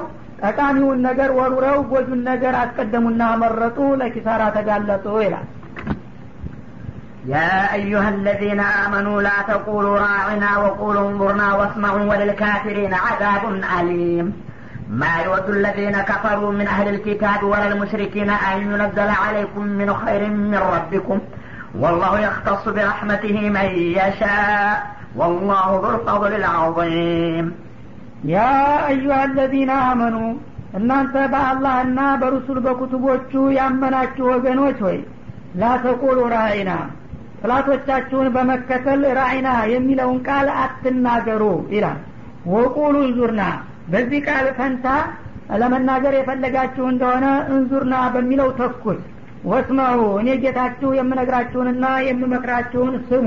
ጠቃሚውን 0.48 1.00
ነገር 1.08 1.30
ወሩረው 1.39 1.80
ጎጁን 1.92 2.22
ነገር 2.32 2.54
አስቀደሙና 2.63 3.24
መረጡ 3.44 3.80
ለኪሳራ 4.02 4.42
ተጋለጡ 4.58 5.08
ይላል 5.28 5.48
يا 7.26 7.74
أيها 7.74 8.10
الذين 8.10 8.60
آمنوا 8.60 9.18
لا 9.22 9.38
تقولوا 9.48 10.00
راعنا 10.00 10.58
وقولوا 10.58 11.10
انظرنا 11.10 11.48
واسمعوا 11.54 12.06
وللكافرين 12.12 12.94
عذاب 13.06 13.44
أليم 13.80 14.28
ما 14.92 15.13
يود 15.26 15.48
الذين 15.50 16.02
كفروا 16.02 16.52
من 16.52 16.68
أهل 16.68 16.88
الكتاب 16.88 17.44
ولا 17.44 17.68
المشركين 17.68 18.30
أن 18.30 18.56
ينزل 18.62 19.10
عليكم 19.24 19.63
من 19.80 19.89
خير 19.94 20.22
من 20.30 20.62
ربكم 20.76 21.18
والله 21.76 22.13
يختص 22.20 22.63
برحمته 22.76 23.38
من 23.50 23.68
يشاء 24.00 24.76
والله 25.15 25.68
ذو 25.84 25.89
الفضل 25.96 26.32
العظيم 26.42 27.46
ያ 28.34 28.38
አዩሃ 28.89 29.18
አለዚነ 29.26 29.72
አመኑ 29.89 30.15
እናንተ 30.78 31.13
በአላህና 31.34 32.00
በሩሱል 32.22 32.58
በኩቱቦቹ 32.65 33.32
ያመናችሁ 33.58 34.26
ወገኖች 34.34 34.80
ሆይ 34.86 34.98
ላተቁሉ 35.62 36.18
ራእይና 36.36 36.72
ጥላቶቻችሁን 37.42 38.28
በመከተል 38.36 39.02
ራእይና 39.20 39.50
የሚለውን 39.74 40.20
ቃል 40.28 40.48
አትናገሩ 40.63 41.44
ይላል 41.76 42.00
ወቁሉ 42.54 42.96
እንዙርና 43.08 43.44
በዚህ 43.94 44.20
ቃል 44.28 44.48
ፈንታ 44.60 44.88
ለመናገር 45.62 46.13
የፈለጋችሁ 46.18 46.86
እንደሆነ 46.94 47.26
እንዙርና 47.54 47.96
በሚለው 48.15 48.50
ተኩት 48.60 49.00
ወስመዑ 49.45 50.01
እኔ 50.21 50.29
ጌታችሁ 50.43 50.91
የምነግራችሁንና 50.99 51.87
የምመክራችሁን 52.07 52.95
ስሙ። 53.09 53.27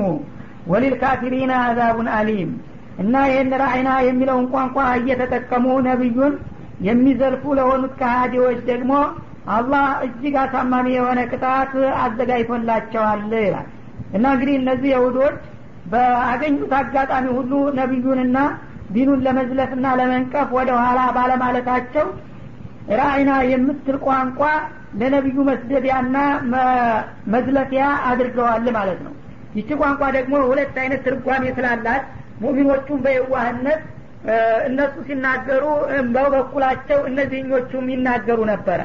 ወሊልካፊሪና 0.72 1.52
አዛቡን 1.66 2.08
አሊም። 2.16 2.50
እና 3.02 3.14
ይህን 3.30 3.52
ራእይና 3.62 3.90
የሚለውን 4.06 4.46
ቋንቋ 4.52 4.76
እየተጠቀሙ 4.98 5.66
ነቢዩን 5.88 6.34
የሚዘልፉ 6.88 7.44
ለሆኑት 7.58 7.92
ከሃዲዎች 8.00 8.58
ደግሞ 8.70 8.92
አላህ 9.50 9.84
እጅግ 10.06 10.34
አሳማሚ 10.42 10.86
የሆነ 10.96 11.20
ቅጣት 11.30 11.72
አዘጋጅቶላቸዋል 12.02 13.22
ይላል። 13.38 13.68
እና 14.16 14.24
እንግዲህ 14.34 14.56
እነዚህ 14.60 14.90
የሁዶች 14.94 15.38
በአገኙት 15.92 16.72
አጋጣሚ 16.80 17.26
ሁሉ 17.38 17.52
ነቢዩንና 17.78 18.38
ዲኑን 18.94 19.20
ለመዝለፍና 19.26 19.86
ለመንቀፍ 20.00 20.48
ወደ 20.58 20.70
ኋላ 20.82 21.00
ባለማለታቸው 21.16 22.06
ራእይና 22.98 23.30
የምትል 23.50 23.96
ቋንቋ 24.06 24.40
ለነቢዩ 25.00 25.38
መስደቢያና 25.48 26.16
መዝለፊያ 27.34 27.86
አድርገዋል 28.10 28.66
ማለት 28.78 29.00
ነው። 29.06 29.14
ይቺ 29.58 29.70
ቋንቋ 29.80 30.02
ደግሞ 30.16 30.34
ሁለት 30.50 30.76
አይነት 30.82 31.00
ትርጓሜ 31.06 31.44
ስላላት 31.56 32.04
ሙሚኖቹም 32.42 32.98
በየዋህነት 33.04 33.82
እነሱ 34.68 34.94
ሲናገሩ 35.08 35.64
በበኩላቸው 36.14 37.00
እነዚህኞቹም 37.10 37.86
ይናገሩ 37.94 38.38
ነበረ። 38.52 38.80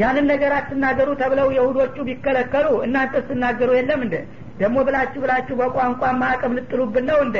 ያንን 0.00 0.26
ነገር 0.32 0.52
አትናገሩ 0.58 1.08
ተብለው 1.20 1.48
የሁዶቹ 1.56 1.96
ቢከለከሉ 2.08 2.66
እናንተ 2.86 3.14
ስትናገሩ 3.22 3.70
የለም 3.78 4.00
እንደ 4.06 4.16
ደግሞ 4.60 4.78
ብላችሁ 4.86 5.20
ብላችሁ 5.24 5.54
በቋንቋ 5.60 6.02
ማዕቀብ 6.20 6.52
ልጥሉብን 6.58 7.06
ነው 7.10 7.18
እንደ 7.26 7.38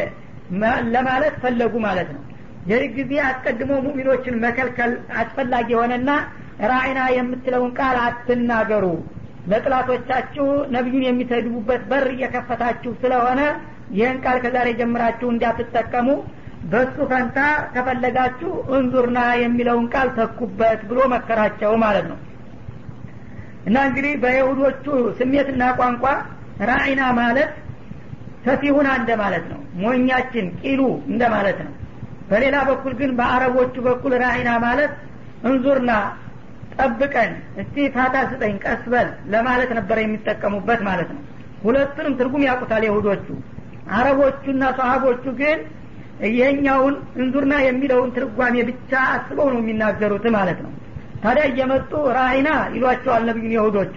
ለማለት 0.95 1.35
ፈለጉ 1.43 1.75
ማለት 1.87 2.09
ነው 2.15 2.23
ይህ 2.69 2.83
ጊዜ 2.97 3.13
አስቀድሞ 3.27 3.73
ሙሚኖችን 3.85 4.35
መከልከል 4.43 4.91
አስፈላጊ 5.21 5.69
የሆነና 5.75 6.11
ራእይና 6.71 7.01
የምትለውን 7.15 7.71
ቃል 7.79 7.97
አትናገሩ። 8.03 8.87
ለጥላቶቻችሁ 9.51 10.47
ነቢዩን 10.75 11.07
የሚሰድቡበት 11.07 11.83
በር 11.91 12.07
እየከፈታችሁ 12.15 12.93
ስለሆነ 13.03 13.41
ይህን 13.97 14.19
ቃል 14.25 14.37
ከዛሬ 14.45 14.69
ጀምራችሁ 14.81 15.29
እንዳትጠቀሙ። 15.33 16.09
በሱ 16.71 16.97
ፈንታ 17.11 17.39
ከፈለጋችሁ 17.75 18.51
እንዙርና 18.77 19.21
የሚለውን 19.43 19.87
ቃል 19.95 20.09
ተኩበት 20.19 20.81
ብሎ 20.91 21.01
መከራቸው 21.15 21.73
ማለት 21.85 22.07
ነው። 22.13 22.19
እና 23.67 23.77
እንግዲህ 23.89 24.15
በይሁዶቹ 24.23 24.85
ስሜትና 25.19 25.65
ቋንቋ 25.81 26.05
ራእይና 26.71 27.03
ማለት 27.21 27.51
ሰፊሁና 28.45 28.89
እንደ 29.01 29.11
ማለት 29.23 29.45
ነው። 29.53 29.61
ሞኛችን 29.83 30.47
ቂሉ 30.63 30.81
እንደ 31.11 31.23
ማለት 31.35 31.59
ነው 31.67 31.73
በሌላ 32.31 32.57
በኩል 32.69 32.93
ግን 33.01 33.11
በአረቦቹ 33.19 33.75
በኩል 33.87 34.13
ራእይና 34.23 34.51
ማለት 34.65 34.93
እንዙርና 35.45 35.93
ጠብቀን 36.77 37.31
እስቲ 37.61 37.87
ፋታ 37.95 38.17
ስጠኝ 38.31 38.55
ቀስበል 38.65 39.09
ለማለት 39.33 39.71
ነበር 39.79 39.99
የሚጠቀሙበት 40.03 40.81
ማለት 40.89 41.11
ነው። 41.15 41.23
ሁለቱንም 41.65 42.15
ትርጉም 42.21 42.45
ያውቁታል 42.49 42.83
የሁዶቹ 42.87 43.27
አረቦቹና 43.97 44.63
ሰሀቦቹ 44.79 45.25
ግን 45.41 45.59
ይሄኛውን 46.31 46.95
እንዙርና 47.17 47.55
የሚለውን 47.65 48.11
ትርጓሜ 48.17 48.57
ብቻ 48.69 48.93
አስበው 49.13 49.49
ነው 49.53 49.61
የሚናገሩት 49.63 50.27
ማለት 50.37 50.59
ነው። 50.65 50.73
ታዲያ 51.23 51.45
እየመጡ 51.51 51.93
ራይና 52.19 52.49
ይሏቸዋል 52.75 53.23
ነቢዩን 53.29 53.55
የሁዶቹ 53.57 53.95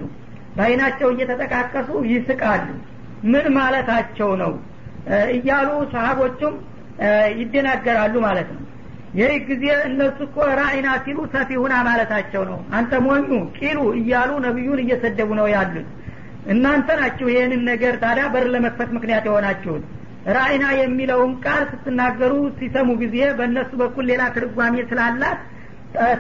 በአይናቸው 0.56 1.08
እየተጠቃቀሱ 1.13 1.89
ይስቃሉ። 2.10 2.67
ምን 3.26 3.46
ማለታቸው 3.56 4.30
ነው? 4.41 4.54
እያሉ 5.36 5.69
ሰሀቦቹም 5.93 6.54
ይደናገራሉ 7.39 8.15
ማለት 8.25 8.49
ነው። 8.56 8.62
ይህ 9.19 9.34
ጊዜ 9.47 9.65
እነሱ 9.88 10.17
እኮ 10.27 10.38
ራእይና 10.60 10.89
ሲሉ 11.03 11.19
ሰፊ 11.34 11.49
ሁና 11.63 11.73
ማለታቸው 11.88 12.43
ነው። 12.49 12.60
አንተ 12.77 13.01
ሞኙ 13.06 13.27
ቂሉ 13.58 13.79
እያሉ 13.99 14.32
ነቢዩን 14.45 14.79
እየሰደቡ 14.84 15.29
ነው 15.39 15.47
ያሉት። 15.53 15.89
እናንተ 16.53 16.88
ናችሁ 16.99 17.27
ይህንን 17.34 17.62
ነገር 17.69 17.93
ታዲያ 18.01 18.25
በር 18.34 18.47
ለመክፈት 18.53 18.89
ምክንያት 18.97 19.25
የሆናችሁት። 19.29 19.84
ራእይና 20.36 20.65
የሚለውን 20.79 21.31
ቃል 21.46 21.63
ስትናገሩ 21.71 22.33
ሲሰሙ 22.60 22.89
ጊዜ 23.02 23.17
በእነሱ 23.39 23.71
በኩል 23.81 24.06
ሌላ 24.12 24.23
ትርጓሜ 24.35 24.75
ስላላት 24.91 25.39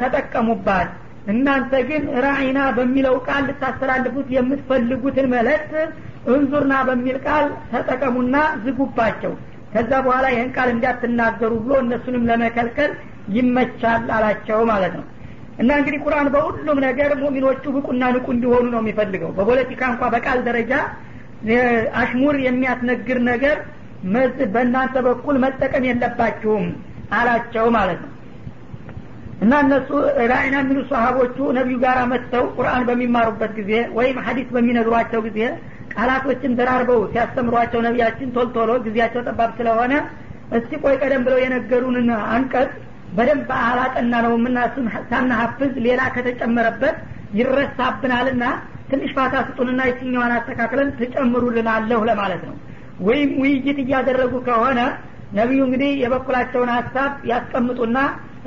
ተጠቀሙባት። 0.01 0.89
እናንተ 1.27 1.73
ግን 1.89 2.03
ራእይና 2.25 2.59
በሚለው 2.77 3.15
ቃል 3.27 3.43
ልታስተላልፉት 3.49 4.27
የምትፈልጉትን 4.35 5.27
መልእክት 5.33 5.71
እንዙርና 6.33 6.73
በሚል 6.89 7.17
ቃል 7.27 7.45
ተጠቀሙና 7.71 8.35
ዝጉባቸው 8.65 9.33
ከዛ 9.73 9.91
በኋላ 10.05 10.25
ይህን 10.33 10.49
ቃል 10.55 10.69
እንዳትናገሩ 10.73 11.51
ብሎ 11.63 11.73
እነሱንም 11.83 12.23
ለመከልከል 12.29 12.91
ይመቻል 13.35 14.05
አላቸው 14.15 14.59
ማለት 14.71 14.93
ነው። 14.99 15.05
እና 15.59 15.71
እንግዲህ 15.79 15.99
ቁርአን 16.05 16.27
በሁሉም 16.33 16.79
ነገር 16.85 17.11
ሙሚኖቹ 17.21 17.63
ብቁና 17.75 18.03
ንቁ 18.15 18.27
እንዲሆኑ 18.35 18.65
ነው 18.73 18.79
የሚፈልገው። 18.83 19.31
በፖለቲካ 19.37 19.81
እንኳ 19.91 20.03
በቃል 20.15 20.39
ደረጃ 20.47 20.73
አሽሙር 22.01 22.35
የሚያስነግር 22.45 23.19
ነገር 23.31 23.57
በእናንተ 24.53 24.95
በኩል 25.07 25.35
መጠቀም 25.43 25.83
የለባችሁም 25.89 26.65
አላቸው 27.17 27.65
ማለት 27.77 27.99
ነው 28.03 28.09
እና 29.43 29.53
እነሱ 29.63 29.89
ራይና 30.31 30.55
የሚሉ 30.61 30.79
ሰሀቦቹ 30.91 31.37
ነቢዩ 31.57 31.77
ጋር 31.83 31.97
መጥተው 32.11 32.43
ቁርአን 32.57 32.83
በሚማሩበት 32.89 33.51
ጊዜ 33.59 33.71
ወይም 33.97 34.17
ሀዲስ 34.25 34.49
በሚነግሯቸው 34.55 35.21
ጊዜ 35.27 35.39
ቃላቶችን 35.93 36.55
ደራርበው 36.59 37.01
ሲያስተምሯቸው 37.11 37.79
ነቢያችን 37.87 38.33
ቶልቶሎ 38.35 38.71
ጊዜያቸው 38.85 39.23
ጠባብ 39.29 39.51
ስለሆነ 39.59 39.93
እስቲ 40.57 40.71
ቆይ 40.83 40.95
ቀደም 41.01 41.23
ብለው 41.25 41.39
የነገሩንን 41.43 42.09
አንቀጽ 42.33 42.71
በደንብ 43.17 43.49
አላጠና 43.63 44.13
ነው 44.25 44.33
ምና 44.43 44.57
ሳናሀፍዝ 45.09 45.73
ሌላ 45.85 46.01
ከተጨመረበት 46.15 46.95
ይረሳብናልና 47.39 48.43
ትንሽ 48.89 49.11
ፋታ 49.17 49.35
ስጡንና 49.47 49.81
የትኛዋን 49.89 50.33
አስተካክለን 50.37 50.89
ትጨምሩልናለሁ 50.99 51.99
ለማለት 52.09 52.41
ነው። 52.49 52.55
ወይም 53.07 53.29
ውይይት 53.41 53.77
እያደረጉ 53.83 54.33
ከሆነ 54.47 54.79
ነቢዩ 55.37 55.61
እንግዲህ 55.67 55.91
የበኩላቸውን 56.03 56.71
ሀሳብ 56.77 57.11
ያስቀምጡና 57.31 57.97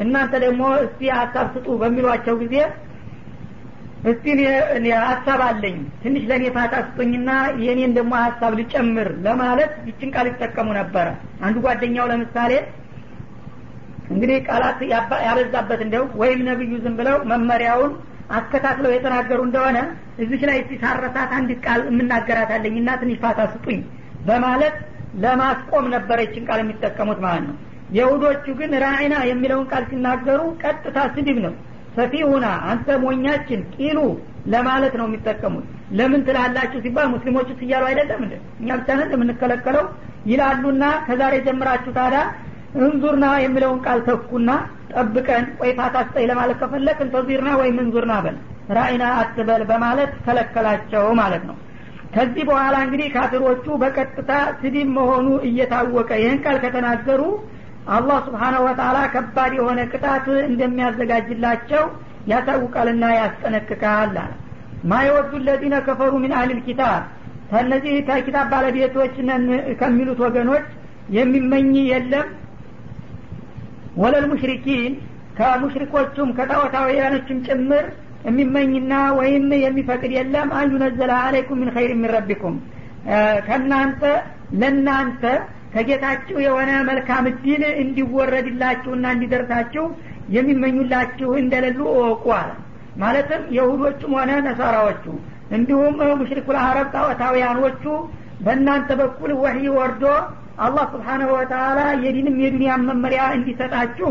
እናንተ 0.03 0.35
ደግሞ 0.45 0.63
እስቲ 0.85 1.01
ሀሳብ 1.19 1.47
ስጡ 1.55 1.67
በሚሏቸው 1.83 2.35
ጊዜ 2.43 2.57
እስቲ 4.11 4.27
ሀሳብ 5.05 5.41
አለኝ። 5.47 5.77
ትንሽ 6.03 6.25
ለእኔ 6.31 6.45
ፋታ 6.57 6.75
ስጡኝና 6.87 7.31
የእኔን 7.63 7.93
ደግሞ 7.99 8.13
ሀሳብ 8.25 8.53
ልጨምር 8.59 9.09
ለማለት 9.27 9.73
ይችን 9.89 10.11
ቃል 10.15 10.27
ይጠቀሙ 10.31 10.69
ነበረ 10.81 11.07
አንዱ 11.47 11.57
ጓደኛው 11.65 12.09
ለምሳሌ 12.13 12.53
እንግዲህ 14.11 14.37
ቃላት 14.49 14.81
ያበዛበት 15.27 15.81
እንደው 15.87 16.05
ወይም 16.21 16.43
ነብዩ 16.49 16.73
ዝም 16.85 16.95
ብለው 16.99 17.17
መመሪያውን 17.31 17.93
አስተካክለው 18.37 18.93
የተናገሩ 18.95 19.41
እንደሆነ 19.47 19.79
እዚች 20.23 20.43
ላይ 20.49 20.59
እስቲ 20.63 20.75
ሳረሳት 20.83 21.31
አንዲት 21.39 21.61
ቃል 21.67 21.81
የምናገራታለኝ 21.91 22.77
እና 22.81 22.91
ትንሽ 23.01 23.19
ፋታ 23.25 23.41
ስጡኝ 23.53 23.81
በማለት 24.29 24.77
ለማስቆም 25.25 25.87
ነበረ 25.95 26.19
ይችን 26.27 26.47
ቃል 26.49 26.61
የሚጠቀሙት 26.63 27.21
ማለት 27.27 27.45
ነው 27.49 27.57
የሁዶቹ 27.97 28.45
ግን 28.59 28.73
ራይና 28.85 29.15
የሚለውን 29.31 29.67
ቃል 29.73 29.85
ሲናገሩ 29.91 30.41
ቀጥታ 30.63 30.99
ስድብ 31.15 31.39
ነው። 31.45 31.55
ሰፊሁና 31.97 32.47
አንተ 32.71 32.89
ሞኛችን 33.05 33.61
ቂሉ 33.75 33.99
ለማለት 34.55 34.95
ነው 35.01 35.07
የሚጠቀሙት። 35.09 35.67
ለምን 35.99 36.21
ትላላችሁ 36.27 36.79
ሲባል 36.85 37.07
ሙስሊሞቹ 37.13 37.49
እያሉ 37.67 37.85
አይደለም 37.91 38.21
እንደ 38.25 38.35
እኛ 38.61 38.69
ብቻ 38.81 38.89
ነን 38.99 39.13
የምንከለከለው 39.15 39.85
ይላሉና 40.31 40.85
ከዛሬ 41.07 41.35
ጀምራችሁ 41.47 41.93
ታዳ 41.99 42.17
እንዙርና 42.79 43.27
የሚለውን 43.45 43.79
ቃል 43.87 44.01
ተኩና 44.09 44.51
ጠብቀን 44.93 45.45
ወይ 45.61 45.71
ፋታ 45.79 45.97
ስጠኝ 46.09 46.27
ለማለት 46.31 46.57
ከፈለክ 46.63 46.99
እንተዚርና 47.05 47.51
ወይም 47.61 47.79
እንዙርና 47.85 48.15
በል 48.25 48.37
ራእይና 48.77 49.05
አትበል 49.21 49.63
በማለት 49.71 50.13
ከለከላቸው 50.27 51.05
ማለት 51.21 51.43
ነው። 51.51 51.57
ከዚህ 52.15 52.45
በኋላ 52.49 52.77
እንግዲህ 52.85 53.09
ካፊሮቹ 53.15 53.67
በቀጥታ 53.83 54.31
ስድብ 54.61 54.89
መሆኑ 54.99 55.27
እየታወቀ 55.49 56.11
ይህን 56.23 56.39
ቃል 56.45 56.57
ከተናገሩ 56.65 57.23
አላህ 57.95 58.17
ስብሓናሁ 58.27 58.61
ወተላ 58.67 58.99
ከባድ 59.13 59.53
የሆነ 59.59 59.81
ቅጣት 59.91 60.27
እንደሚያዘጋጅላቸው 60.49 61.85
ያሳውቃልና 62.31 63.05
ያስጠነቅቃል 63.17 63.93
አለ። 63.99 64.17
ማ 64.85 64.99
የወዱ 65.07 65.33
ለዚነ 65.47 65.75
ከፈሩ 65.87 66.13
ሚን 66.23 66.33
አህሊል 66.39 66.61
ኪታብ 66.67 67.03
ከእነዚህ 67.51 67.95
ከኪታብ 68.09 68.47
ባለቤቶች 68.53 69.15
ከሚሉት 69.81 70.21
ወገኖች 70.25 70.67
የሚመኝ 71.17 71.73
የለም። 71.91 72.29
ወለል 73.97 74.25
ሙሽሪኪን 74.31 74.93
ከሙሽሪኮቹም 75.39 76.31
ከጣዖታውያኖችም 76.39 77.39
ጭምር 77.47 77.85
የሚመኝና 78.27 78.93
ወይም 79.19 79.45
የሚፈቅድ 79.65 80.13
የለም። 80.17 80.49
ነዘለ 80.83 81.13
አለይኩም 81.21 81.61
ምን 81.63 81.71
ኸይር 81.77 81.91
የሚረቢኩም 81.95 82.57
ከእናንተ 83.47 84.03
ለእናንተ 84.61 85.23
ከጌታችሁ 85.77 86.37
የሆነ 86.45 86.71
መልካም 86.89 87.25
እድል 87.31 87.63
እንዲወረድላችሁና 87.83 89.07
እንዲደርሳችሁ 89.15 89.85
የሚመኙላችሁ 90.37 91.31
እንደሌሉ 91.41 91.81
እወቁ 91.95 92.25
አለ። 92.39 92.51
ማለትም 93.03 93.43
የሁዶቹም 93.57 94.13
ሆነ 94.19 94.31
ነሳራዎቹ 94.47 95.05
እንዲሁም 95.57 95.97
ሙሽሪኩል 96.21 96.57
አረብ 96.63 96.89
ጣዖታውያኖቹ 96.95 97.85
በእናንተ 98.45 98.89
በኩል 99.01 99.31
ወህይ 99.43 99.67
ወርዶ 99.77 100.05
አላህ 100.59 100.85
ስብሓናሁ 100.93 101.29
ወተላ 101.37 101.79
የዲንም 102.05 102.37
የዱንያን 102.43 102.85
መመሪያ 102.89 103.23
እንዲሰጣችሁ 103.37 104.11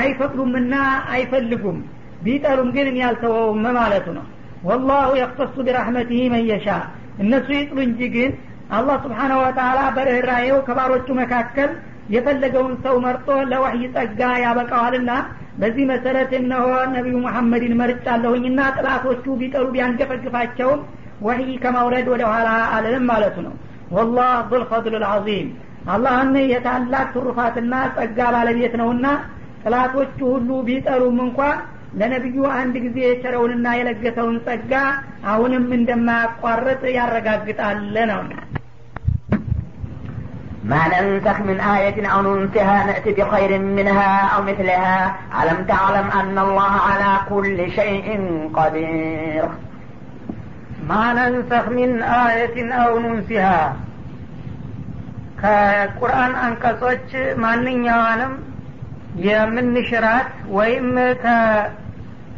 አይፈቅዱምና 0.00 0.74
አይፈልጉም። 1.14 1.78
ቢጠሉም 2.24 2.68
ግን 2.76 2.86
እኔ 2.90 2.98
ያልተወውም 3.04 3.64
ማለቱ 3.78 4.06
ነው። 4.18 4.26
ወላሁ 4.68 5.10
የክተሱ 5.20 5.56
ቢራሕመቲህ 5.66 6.22
መየሻ 6.34 6.68
እነሱ 7.22 7.48
ይጥሉ 7.56 7.78
እንጂ 7.88 8.00
ግን 8.14 8.30
አላህ 8.70 8.96
ስብሓናሁ 9.04 9.38
ወተላ 9.42 9.80
በርኅራሄው 9.96 10.58
ከባሮቹ 10.68 11.08
መካከል 11.20 11.70
የፈለገውን 12.14 12.74
ሰው 12.84 12.96
መርጦ 13.04 13.28
ለወህይ 13.50 13.82
ጸጋ 13.94 14.20
ያበቃዋልና 14.42 15.10
በዚህ 15.60 15.84
መሰረት 15.92 16.32
እነሆ 16.38 16.64
ነቢዩ 16.94 17.14
ሙሐመድን 17.24 17.74
መርጫለሁኝና 17.80 18.60
ጥላቶቹ 18.76 19.24
ቢጠሉ 19.40 19.66
ቢያንገፈግፋቸውም 19.74 20.80
ወህይ 21.26 21.50
ከማውረድ 21.62 22.08
ወደ 22.14 22.22
ኋላ 22.32 22.48
አልልም 22.76 23.06
ማለቱ 23.10 23.36
ነው። 23.46 23.54
ወላህ 23.96 24.32
ዙልፈضል 24.50 24.94
ልዓዚም 25.02 25.48
አላህን 25.92 26.34
የታላቅ 26.52 27.06
ትሩፋትና 27.14 27.74
ጸጋ 27.96 28.20
ባለቤት 28.34 28.74
ነውና 28.80 29.06
ጥላቶቹ 29.64 30.18
ሁሉ 30.32 30.50
ቢጠሉም 30.68 31.18
እንኳ 31.26 31.40
ለነቢዩ 31.99 32.37
አንድ 32.59 32.75
ጊዜ 32.85 32.97
የቸረውንና 33.05 33.67
የለገሰውን 33.77 34.37
ጸጋ 34.45 34.73
አሁንም 35.31 35.65
እንደማያቋርጥ 35.79 36.81
ያረጋግጣል 36.99 37.81
ነው 38.13 38.23
ما 40.63 40.83
ننسخ 40.87 41.37
من 41.41 41.57
آية 41.75 41.97
أو 42.07 42.19
ننسها 42.21 42.85
نأتي 42.85 43.11
بخير 43.11 43.51
منها 43.77 44.11
أو 44.33 44.39
مثلها 44.41 44.97
ألم 45.39 45.59
تعلم 45.65 46.07
أن 46.11 46.35
الله 46.39 46.73
على 46.87 47.11
كل 47.29 47.57
شيء 47.71 48.07
قدير 48.53 49.45
ما 50.89 51.05
ننسخ 51.13 51.65
من 51.69 51.91
آية 52.27 52.55
أو 52.81 52.91
ننسها 52.99 53.61
ከቁርአን 55.41 56.33
አንቀጾች 56.45 57.11
ማንኛዋንም 57.43 58.33
የምንሽራት 59.25 60.27
ወይም 60.57 60.87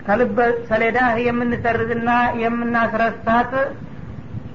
ከልበ 0.09 0.39
ሰሌዳ 0.69 0.99
የምንሰርዝና 1.25 2.11
የምናስረሳት 2.43 3.53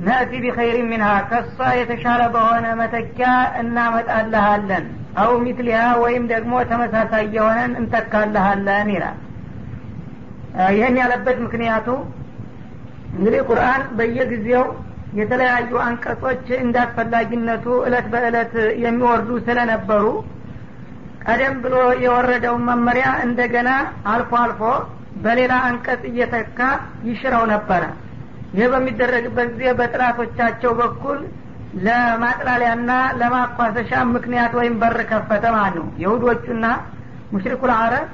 ነእቲ 0.05 0.31
ቢኸይር 0.43 0.77
ሚንሃ 0.87 1.09
ከሷ 1.29 1.57
የተሻለ 1.79 2.21
በሆነ 2.33 2.65
መተኪያ 2.79 3.27
እናመጣልሃለን። 3.61 4.85
አው 5.23 5.33
ሚትሊሃ 5.43 5.81
ወይም 6.03 6.23
ደግሞ 6.31 6.53
ተመሳሳይ 6.71 7.25
የሆነን 7.35 7.73
እንተካልሃለን 7.81 8.87
ይላል። 8.95 9.19
ይህን 10.75 10.97
ያለበት 11.01 11.37
ምክንያቱ 11.45 11.87
እንግዲህ 13.13 13.41
ቁርአን 13.49 13.83
በየጊዜው 13.97 14.65
የተለያዩ 15.19 15.71
አንቀጾች 15.85 16.45
እንዳስፈላጊነቱ 16.63 17.65
እለት 17.87 18.07
በእለት 18.13 18.53
የሚወርዱ 18.83 19.29
ስለነበሩ 19.47 20.05
ቀደም 21.25 21.55
ብሎ 21.63 21.75
የወረደውን 22.03 22.63
መመሪያ 22.69 23.07
እንደገና 23.25 23.69
አልፎ 24.13 24.31
አልፎ 24.41 24.61
በሌላ 25.23 25.53
አንቀጽ 25.67 26.01
እየተካ 26.09 26.59
ይሽረው 27.07 27.43
ነበረ። 27.51 27.83
ይህ 28.57 28.67
በሚደረግበት 28.73 29.47
ጊዜ 29.53 29.69
በጥላቶቻቸው 29.79 30.71
በኩል 30.79 31.19
ለማጥላሊያና 31.85 32.89
ለማኳሰሻ 33.19 33.91
ምክንያት 34.11 34.51
ወይም 34.59 34.75
በር 34.81 34.97
ከፈተ 35.11 35.45
ማለት 35.55 35.75
ነው። 35.79 35.87
የሁዶቹና 36.03 36.65
ሙሽሪኩል 37.33 37.71
አረብ 37.77 38.09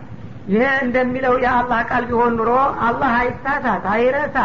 ይሄ 0.51 0.63
እንደሚለው 0.85 1.33
የአላህ 1.43 1.79
ቃል 1.89 2.03
ቢሆን 2.09 2.33
ኑሮ 2.39 2.51
አላህ 2.85 3.11
አይሳሳት 3.19 3.83
አይረሳ። 3.93 4.37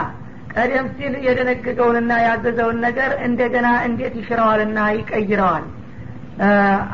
ቀደም 0.54 0.86
ሲል 0.96 1.14
የደነገገውንና 1.26 2.12
ያዘዘውን 2.26 2.78
ነገር 2.86 3.12
እንደገና 3.26 3.68
እንዴት 3.86 4.14
ይሽረዋልና 4.20 4.78
ይቀይረዋል? 4.98 5.64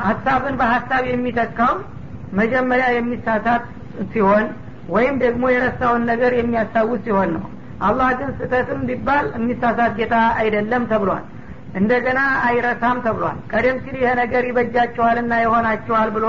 ሀሳብን 0.05 0.55
በሀሳብ 0.59 1.03
የሚተካው 1.09 1.73
መጀመሪያ 2.33 2.87
የሚሳሳት 2.95 3.63
ሲሆን 4.11 4.45
ወይም 4.89 5.15
ደግሞ 5.23 5.43
የረሳውን 5.51 6.03
ነገር 6.11 6.31
የሚያስታውስ 6.35 7.01
ሲሆን 7.05 7.29
ነው። 7.35 7.45
አላህ 7.81 8.09
ግን 8.19 8.29
ስህተትም 8.37 8.81
ቢባል 8.87 9.25
የሚሳሳት 9.35 9.93
ጌታ 9.99 10.15
አይደለም 10.41 10.83
ተብሏል። 10.91 11.23
እንደገና 11.75 12.19
አይረሳም 12.47 12.97
ተብሏል። 13.05 13.37
ቀደም 13.51 13.77
ሲል 13.83 13.95
ይሄ 13.99 14.09
ነገር 14.21 14.43
ይበጃችኋልና 14.49 15.33
ይሆናችኋል 15.43 16.09
ብሎ 16.15 16.25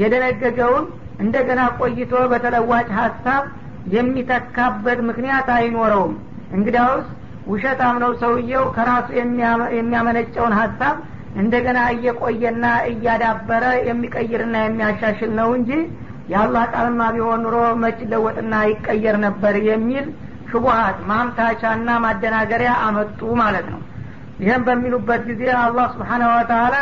የደነገገውን 0.00 0.86
እንደገና 1.20 1.60
ቆይቶ 1.78 2.14
በተለዋጭ 2.32 2.88
ሀሳብ 2.98 3.44
የሚተካበት 3.96 4.98
ምክንያት 5.08 5.48
አይኖረውም። 5.56 6.14
እንግዲያውስ 6.56 7.06
ውሸታም 7.48 7.96
ነው 8.02 8.10
ሰውየው 8.22 8.64
ከራሱ 8.76 9.08
የሚያመነጨውን 9.76 10.54
ሀሳብ 10.60 10.96
እንደገና 11.36 11.78
እየቆየና 11.94 12.64
እያዳበረ 12.90 13.64
የሚቀይርና 13.88 14.56
የሚያሻሽል 14.62 15.32
ነው 15.40 15.48
እንጂ 15.58 15.70
የአላህ 16.26 16.62
ቃልማ 16.72 17.02
ቢሆን 17.14 17.42
ኑሮ 17.44 17.56
መች 17.82 17.98
ለወጥና 18.12 18.54
ይቀየር 18.70 19.16
ነበር 19.26 19.54
የሚል 19.68 20.06
ሽቡሀት 20.50 20.98
ማምታቻና 21.10 21.88
ማደናገሪያ 22.04 22.72
አመጡ 22.86 23.20
ማለት 23.40 23.66
ነው። 23.72 23.80
ይህም 24.40 24.62
በሚሉበት 24.66 25.22
ጊዜ 25.30 25.42
አላህ 25.62 25.86
ስብሓናሁ 25.94 26.30
ወተላ 26.36 26.74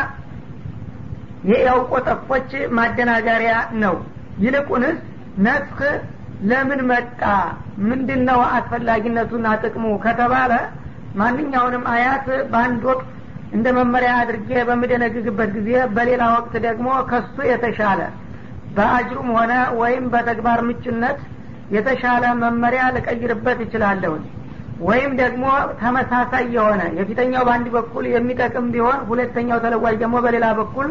የያውቆ 1.50 1.92
ጠፎች 2.08 2.50
ማደናገሪያ 2.78 3.54
ነው። 3.82 3.96
ይልቁንስ 4.44 4.98
ነስክ 5.44 5.80
ለምን 6.50 6.80
መጣ? 6.90 7.20
ምንድን 7.88 8.20
ነው 8.28 8.40
አስፈላጊነቱና 8.56 9.46
ጥቅሙ 9.62 9.84
ከተባለ 10.04 10.52
ማንኛውንም 11.20 11.84
አያት 11.92 12.26
በአንድ 12.52 12.82
ወቅት 12.90 13.08
እንደ 13.54 13.66
መመሪያ 13.76 14.12
አድርጌ 14.20 14.50
በምደነግግበት 14.68 15.50
ጊዜ 15.56 15.70
በሌላ 15.96 16.22
ወቅት 16.36 16.54
ደግሞ 16.66 16.88
ከሱ 17.10 17.36
የተሻለ 17.50 18.00
በአጅሩም 18.76 19.28
ሆነ 19.36 19.52
ወይም 19.80 20.04
በተግባር 20.12 20.60
ምጭነት 20.68 21.18
የተሻለ 21.74 22.24
መመሪያ 22.40 22.82
ልቀይርበት 22.96 23.58
እችላለሁኝ። 23.64 24.24
ወይም 24.84 25.12
ደግሞ 25.20 25.44
ተመሳሳይ 25.80 26.44
የሆነ 26.54 26.82
የፊተኛው 26.98 27.42
በአንድ 27.48 27.66
በኩል 27.76 28.04
የሚጠቅም 28.12 28.66
ቢሆን 28.74 28.98
ሁለተኛው 29.10 29.58
ተለዋጅ 29.64 29.96
ደግሞ 30.02 30.16
በሌላ 30.24 30.46
በኩል 30.60 30.88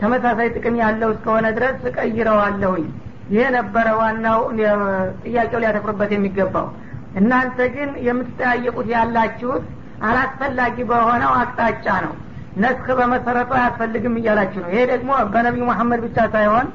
ተመሳሳይ 0.00 0.48
ጥቅም 0.54 0.76
ያለው 0.82 1.10
እስከሆነ 1.14 1.46
ድረስ 1.58 1.78
እቀይረዋለሁኝ። 1.90 2.86
ይሄ 3.30 3.44
ነበረ 3.56 3.86
ዋናው 4.00 4.40
ጥያቄው 5.24 5.60
ሊያተኩርበት 5.62 6.10
የሚገባው። 6.14 6.66
እናንተ 7.20 7.58
ግን 7.74 7.90
የምትጠያየቁት 8.06 8.88
ያላችሁት 8.94 9.64
አላስፈላጊ 10.08 10.76
በሆነው 10.90 11.32
አቅጣጫ 11.40 11.86
ነው። 12.06 12.14
ነስክ 12.56 12.86
በመሰረቱ 12.98 13.50
አያስፈልግም 13.58 14.14
እያላችሁ 14.20 14.60
ነው። 14.64 14.70
ይሄ 14.74 14.82
ደግሞ 14.92 15.10
በነቢዩ 15.32 15.64
መሐመድ 15.70 16.00
ብቻ 16.06 16.18
ሳይሆን 16.34 16.66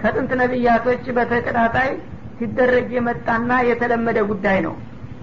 ከጥንት 0.00 0.30
ነቢያቶች 0.40 1.04
በተቀጣጣይ 1.16 1.88
ሲደረግ 2.38 2.88
የመጣና 2.96 3.50
የተለመደ 3.68 4.18
ጉዳይ 4.30 4.58
ነው። 4.66 4.74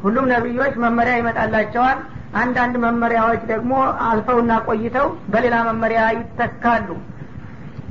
ሁሉም 0.04 0.26
ነቢዮች 0.32 0.76
መመሪያ 0.84 1.14
ይመጣላቸዋል። 1.20 2.00
አንዳንድ 2.42 2.76
መመሪያዎች 2.86 3.42
ደግሞ 3.52 3.74
አልፈውና 4.06 4.54
ቆይተው 4.68 5.08
በሌላ 5.34 5.56
መመሪያ 5.68 6.04
ይተካሉ። 6.16 6.88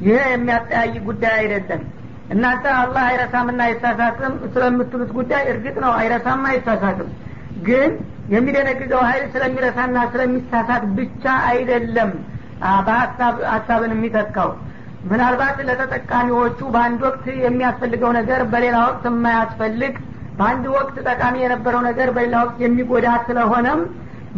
ይሄ 0.06 0.16
የሚያጠያይ 0.32 0.94
ጉዳይ 1.08 1.34
አይደለም። 1.40 1.82
እናንተ 2.32 2.64
አላህ 2.80 3.02
አይረሳምና 3.08 3.60
አይሳሳትም። 3.68 4.34
ስለምትሉት 4.54 5.10
ጉዳይ 5.18 5.42
እርግጥ 5.52 5.76
ነው 5.84 5.92
አይረሳም 6.00 6.42
አይሳሳትም። 6.50 7.10
ግን 7.68 7.90
የሚደነግገው 8.34 9.02
ሀይል 9.08 9.24
ስለሚረሳና 9.32 9.96
ስለሚሳሳት 10.12 10.84
ብቻ 10.98 11.24
አይደለም። 11.50 12.12
ሀሳብን 13.52 13.92
የሚተካው 13.94 14.50
ምናልባት 15.04 15.58
ለተጠቃሚዎቹ 15.68 16.58
በአንድ 16.74 17.00
ወቅት 17.06 17.24
የሚያስፈልገው 17.44 18.10
ነገር 18.18 18.40
በሌላ 18.52 18.76
ወቅት 18.86 19.04
የማያስፈልግ 19.10 19.94
በአንድ 20.38 20.64
ወቅት 20.74 20.96
ጠቃሚ 21.06 21.34
የነበረው 21.42 21.82
ነገር 21.88 22.08
በሌላ 22.16 22.34
ወቅት 22.44 22.58
የሚጎዳ 22.64 23.08
ስለሆነም 23.26 23.80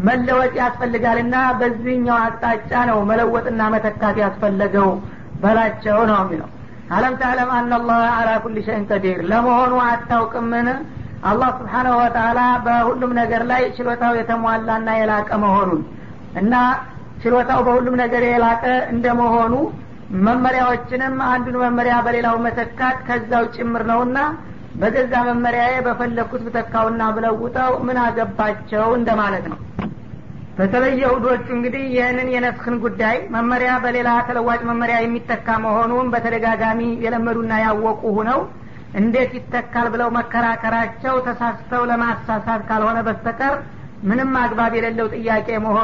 መለወጥ 0.06 0.52
ያስፈልጋልና 0.60 1.36
በዚህኛው 1.58 2.16
አቅጣጫ 2.22 2.72
ነው 2.90 2.98
መለወጥና 3.10 3.62
መተካት 3.74 4.16
ያስፈለገው 4.24 4.88
በላቸው 5.42 5.98
ነው 6.10 6.18
የሚለው። 6.22 6.48
አለም 6.94 7.14
ተዕለም 7.20 7.50
አናላህ 7.58 8.00
አላ 8.16 8.30
ኩል 8.42 8.56
ሸይን 8.66 8.82
ቀዲር። 8.90 9.20
ለመሆኑ 9.30 9.74
አታውቅምን? 9.86 10.68
አላህ 11.24 11.50
ስብሓናሁ 11.58 11.94
ወተላ 12.00 12.40
በሁሉም 12.64 13.12
ነገር 13.20 13.42
ላይ 13.50 13.62
ችሎታው 13.76 14.12
የተሟላና 14.18 14.88
የላቀ 14.98 15.30
መሆኑን 15.44 15.80
እና 16.40 16.54
ችሎታው 17.22 17.60
በሁሉም 17.66 17.94
ነገር 18.02 18.22
የላቀ 18.28 18.64
እንደመሆኑ 18.92 19.54
መመሪያዎችንም 20.24 21.14
አንዱን 21.28 21.56
መመሪያ 21.62 21.94
በሌላው 22.06 22.36
መተካት 22.44 22.98
ከዛው 23.06 23.44
ጭምር 23.56 23.82
ነውና 23.90 24.18
በገዛ 24.74 25.14
መመሪያዬ 25.28 25.74
በፈለግኩት 25.86 26.42
ብተካውና 26.46 27.02
ብለውጠው 27.16 27.72
ምን 27.86 27.98
አገባቸው 28.04 28.88
እንደማለት 28.98 29.44
ነው። 29.52 29.58
በተለይ 30.58 30.92
የሁዶቹ 31.02 31.46
እንግዲህ 31.54 31.84
ይህንን 31.94 32.28
የነስክን 32.34 32.74
ጉዳይ 32.84 33.16
መመሪያ 33.34 33.70
በሌላ 33.84 34.10
ተለዋጭ 34.28 34.60
መመሪያ 34.68 34.96
የሚተካ 35.02 35.56
መሆኑን 35.64 36.10
በተደጋጋሚ 36.12 36.80
የለመዱና 37.04 37.52
ያወቁ 37.64 38.02
ሁነው 38.18 38.40
እንዴት 38.94 39.32
ይተካል 39.38 39.86
ብለው 39.94 40.08
መከራከራቸው 40.18 41.14
ተሳስተው 41.26 41.82
ለማሳሳት 41.90 42.62
ካልሆነ 42.68 42.98
በስተቀር 43.08 43.54
ምንም 44.02 44.32
አግባብ 44.40 44.72
የሌለው 44.76 45.06
ጥያቄ 45.14 45.48
መሆኑ 45.58 45.82